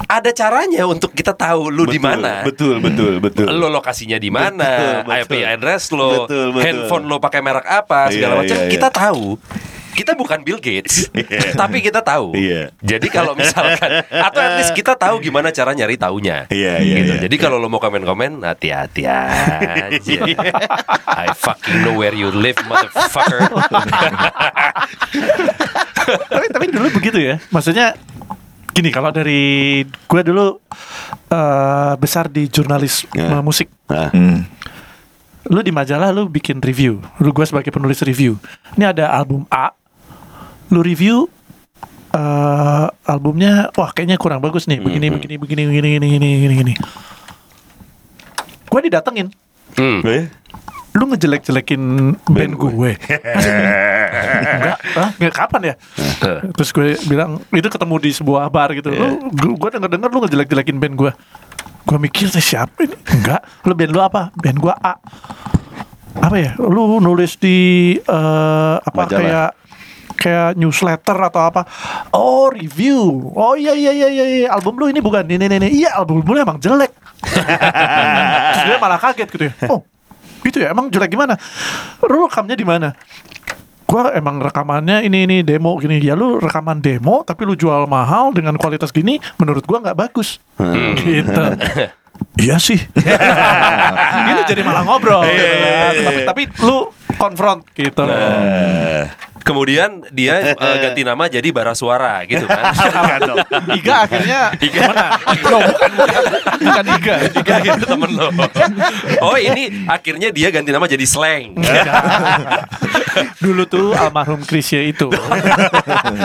Ada 0.05 0.29
caranya 0.31 0.83
untuk 0.85 1.11
kita 1.11 1.33
tahu 1.33 1.69
lu 1.69 1.85
di 1.85 1.97
mana. 1.97 2.43
Betul, 2.43 2.79
betul, 2.79 3.17
betul. 3.17 3.47
Lo 3.49 3.67
lokasinya 3.67 4.17
di 4.17 4.29
mana. 4.29 5.01
IP 5.03 5.41
address 5.41 5.89
lo, 5.89 6.25
Betul, 6.25 6.53
betul. 6.53 6.63
handphone 6.63 7.05
lo 7.05 7.17
pakai 7.17 7.39
merek 7.39 7.65
apa, 7.65 8.09
segala 8.09 8.37
Iya, 8.37 8.41
macam 8.43 8.57
iya, 8.57 8.65
iya. 8.67 8.71
kita 8.71 8.89
tahu. 8.89 9.25
Kita 9.93 10.17
bukan 10.17 10.41
Bill 10.41 10.57
Gates, 10.57 11.05
Iya. 11.13 11.53
tapi 11.53 11.77
kita 11.77 12.01
tahu. 12.01 12.33
Iya. 12.33 12.73
Jadi 12.81 13.13
kalau 13.13 13.37
misalkan 13.37 14.01
atau 14.25 14.39
at 14.41 14.57
least 14.57 14.73
kita 14.73 14.97
tahu 14.97 15.21
gimana 15.21 15.53
cara 15.53 15.69
nyari 15.71 16.01
taunya. 16.01 16.49
Iya, 16.49 16.81
iya, 16.81 16.95
gitu. 16.97 17.13
iya. 17.13 17.21
Jadi 17.29 17.35
kalau 17.37 17.61
lo 17.61 17.69
mau 17.69 17.77
komen-komen, 17.77 18.41
hati-hati 18.41 19.05
aja. 19.05 19.93
I 21.05 21.29
fucking 21.31 21.85
know 21.85 21.93
where 21.93 22.13
you 22.13 22.33
live, 22.33 22.57
motherfucker. 22.65 23.45
tapi 26.27 26.45
tapi 26.49 26.65
dulu 26.69 26.87
begitu 26.91 27.21
ya. 27.21 27.35
Maksudnya 27.53 27.93
gini 28.73 28.89
kalau 28.89 29.09
dari 29.09 29.81
gue 29.85 30.21
dulu 30.21 30.57
eh, 31.29 31.93
besar 31.95 32.27
di 32.27 32.45
jurnalis 32.45 33.05
Ya. 33.13 33.37
eh, 33.37 33.41
musik. 33.41 33.69
Nah, 33.87 34.09
Hmm. 34.09 34.49
Lu 35.45 35.59
di 35.59 35.69
majalah 35.69 36.09
lu 36.09 36.25
bikin 36.25 36.57
review. 36.57 37.03
Lu 37.19 37.29
gue 37.29 37.43
sebagai 37.43 37.67
penulis 37.67 37.99
review. 38.01 38.39
Ini 38.73 38.89
ada 38.89 39.11
album 39.11 39.43
A. 39.47 39.75
Lu 40.69 40.79
review 40.79 41.27
eh 42.09 42.85
albumnya 43.03 43.73
wah 43.73 43.89
kayaknya 43.89 44.15
kurang 44.15 44.39
bagus 44.39 44.65
nih. 44.65 44.79
Begini 44.79 45.09
begini 45.09 45.35
begini 45.35 45.61
begini 45.67 45.87
begini 45.89 45.97
begini 45.99 46.27
begini. 46.31 46.53
begini. 46.53 46.73
Gue 48.65 48.79
didatengin. 48.81 49.27
Hmm. 49.75 49.99
eh? 50.05 50.29
Lu 50.93 51.09
ngejelek-jelekin 51.09 51.81
band 52.23 52.53
gue. 52.55 52.91
Enggak, 54.13 55.33
ah, 55.33 55.33
kapan 55.33 55.61
ya? 55.73 55.75
Terus 56.57 56.69
gue 56.69 56.87
bilang 57.09 57.41
itu 57.49 57.67
ketemu 57.67 57.95
di 57.99 58.11
sebuah 58.13 58.47
bar 58.53 58.71
gitu. 58.77 58.93
Lu 58.93 59.53
gue 59.57 59.69
denger-denger 59.73 60.09
lu 60.09 60.19
ngejelek-jelekin 60.25 60.77
band 60.77 60.95
gue. 60.95 61.11
Gue 61.83 61.97
mikir 61.99 62.31
"Teh, 62.31 62.43
siapa 62.43 62.85
ini? 62.85 62.95
Enggak. 63.11 63.41
Lu 63.67 63.73
band 63.75 63.91
lu 63.91 64.01
apa? 64.01 64.31
Band 64.37 64.57
gue 64.61 64.73
A. 64.73 64.93
Apa 66.13 66.35
ya? 66.37 66.51
Lu 66.61 67.01
nulis 67.01 67.35
di 67.41 67.57
eh, 67.97 68.75
apa 68.79 69.01
Majalah. 69.09 69.19
kayak 69.19 69.49
kayak 70.13 70.49
newsletter 70.55 71.17
atau 71.17 71.41
apa? 71.43 71.61
Oh 72.15 72.47
review. 72.47 73.33
Oh 73.35 73.57
iya 73.57 73.75
iya 73.75 73.91
iya 73.91 74.07
iya 74.07 74.25
iya. 74.45 74.47
album 74.53 74.79
lu 74.79 74.87
ini 74.87 75.01
bukan 75.03 75.25
ini 75.27 75.43
ini 75.49 75.55
ini. 75.59 75.69
Iya 75.83 75.99
album 75.99 76.23
lu 76.23 76.39
emang 76.39 76.61
jelek. 76.61 76.93
Terus 78.53 78.63
dia 78.67 78.77
malah 78.79 78.99
kaget 79.01 79.27
gitu 79.27 79.43
ya. 79.49 79.53
Oh 79.67 79.83
gitu 80.43 80.59
ya 80.59 80.75
emang 80.75 80.91
jelek 80.91 81.15
gimana? 81.15 81.39
Lu 82.03 82.27
rekamnya 82.27 82.55
di 82.59 82.67
mana? 82.67 82.91
Gua 83.93 84.09
emang 84.17 84.41
rekamannya 84.41 85.05
ini 85.05 85.29
ini 85.29 85.37
demo 85.45 85.77
gini. 85.77 86.01
Ya 86.01 86.17
lu 86.17 86.41
rekaman 86.41 86.81
demo 86.81 87.21
tapi 87.21 87.45
lu 87.45 87.53
jual 87.53 87.85
mahal 87.85 88.33
dengan 88.33 88.57
kualitas 88.57 88.89
gini 88.89 89.21
menurut 89.37 89.61
gua 89.69 89.85
nggak 89.85 89.97
bagus. 90.09 90.41
Gitu. 90.97 91.45
Iya 92.37 92.61
sih. 92.61 92.77
Gitu 92.77 94.41
jadi 94.49 94.61
malah 94.61 94.85
ngobrol. 94.85 95.25
Gitu 95.25 95.45
kan. 95.45 95.93
tapi 96.05 96.21
tapi 96.25 96.41
lu 96.61 96.89
konfront 97.17 97.61
gitu 97.73 98.05
Kemudian 99.43 100.07
dia 100.09 100.39
eh, 100.55 100.77
ganti 100.79 101.03
nama 101.03 101.27
jadi 101.27 101.51
Bara 101.51 101.75
Suara 101.75 102.23
gitu 102.23 102.47
kan. 102.47 102.71
Iga 103.77 103.95
akhirnya 104.07 104.41
mana? 104.87 105.05
Loh, 105.43 105.61
bukan 105.67 105.91
bukan 105.99 106.23
bukan 106.63 106.85
Iga 106.97 107.15
Iga 107.43 107.55
gitu 107.61 107.83
temen 107.83 108.11
lo. 108.15 108.27
Oh 109.19 109.35
ini 109.35 109.85
akhirnya 109.85 110.31
dia 110.31 110.47
ganti 110.49 110.71
nama 110.71 110.87
jadi 110.87 111.03
Slang. 111.03 111.59
dulu 113.43 113.67
tuh 113.69 113.93
almarhum 113.93 114.41
Krisya 114.41 114.89
itu 114.89 115.11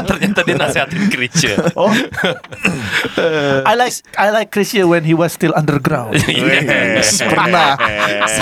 Ternyata 0.08 0.40
dia 0.46 0.56
nasehatin 0.56 1.10
Krisya. 1.10 1.74
Oh, 1.76 1.90
I 3.66 3.74
like 3.74 3.92
I 4.16 4.30
like 4.30 4.48
Krisya 4.54 4.86
when 4.86 5.02
he 5.04 5.12
was 5.12 5.34
still 5.34 5.52
underground 5.52 6.16
Yes, 6.30 7.20
Pernah. 7.20 7.76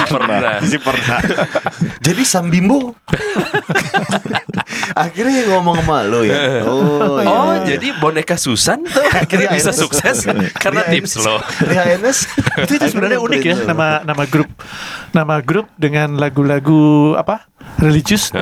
pernah. 0.06 0.54
si 0.62 0.76
pernah. 0.78 1.18
Jadi 2.04 2.22
Sam 2.22 2.52
Bimbo 2.52 2.94
akhirnya 4.92 5.46
ngomong 5.48 5.78
sama 5.80 6.02
lo 6.04 6.20
ya. 6.22 6.34
Oh, 6.66 7.22
iya. 7.22 7.28
Oh, 7.30 7.54
jadi 7.62 7.88
boneka 7.96 8.34
Susan 8.34 8.82
tuh 8.82 9.02
akhirnya 9.06 9.54
bisa 9.54 9.70
Ines. 9.70 9.78
sukses 9.78 10.16
karena 10.56 10.82
tips 10.86 11.22
lo. 11.22 11.38
Ria 11.62 11.94
Ines 11.94 12.26
itu, 12.66 12.72
itu 12.76 12.84
sebenarnya 12.90 13.18
unik 13.22 13.42
ya 13.42 13.56
nama 13.64 14.02
nama 14.02 14.24
grup 14.26 14.50
nama 15.10 15.38
grup 15.40 15.66
dengan 15.76 16.18
lagu-lagu 16.18 17.14
apa 17.14 17.46
religius 17.78 18.32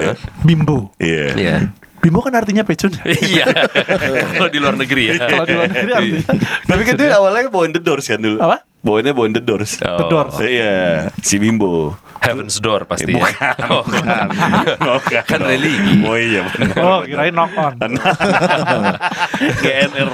bimbo 0.41 0.91
Iya. 0.99 1.27
Iya. 1.37 1.57
Bimbo 2.05 2.21
kan 2.21 2.37
artinya 2.37 2.61
pecun 2.61 2.93
Iya. 3.33 3.49
Kalau 4.37 4.53
di 4.53 4.61
luar 4.61 4.77
negeri 4.77 5.09
ya. 5.09 5.25
kalau 5.25 5.49
di 5.49 5.55
luar 5.57 5.73
negeri 5.73 5.91
artinya 5.91 6.37
Tapi 6.69 6.83
kan 6.85 6.95
dia 6.95 7.17
awalnya 7.17 7.49
bawain 7.49 7.73
The 7.73 7.81
Doors 7.81 8.05
kan 8.05 8.21
dulu. 8.21 8.37
Apa? 8.39 8.61
Bawainnya 8.85 9.17
bawain 9.17 9.33
The 9.33 9.41
Doors. 9.41 9.81
Oh. 9.81 9.97
The 9.97 10.05
Doors. 10.13 10.37
Iya, 10.39 11.09
si 11.19 11.41
Bimbo. 11.41 11.97
Heaven's 12.21 12.57
Door 12.57 12.85
pasti 12.85 13.13
ya. 13.13 13.21
Bukan, 13.21 13.57
Oh, 13.73 13.81
bukan. 13.85 14.29
Bukan 14.81 15.23
Kan 15.25 15.41
religi. 15.41 16.05
Oh 16.05 16.17
iya 16.17 16.45
benar. 16.45 16.77
oh 16.81 17.01
kirain 17.05 17.33
knock 17.33 17.53
on 17.57 17.73
GNR. 19.61 20.09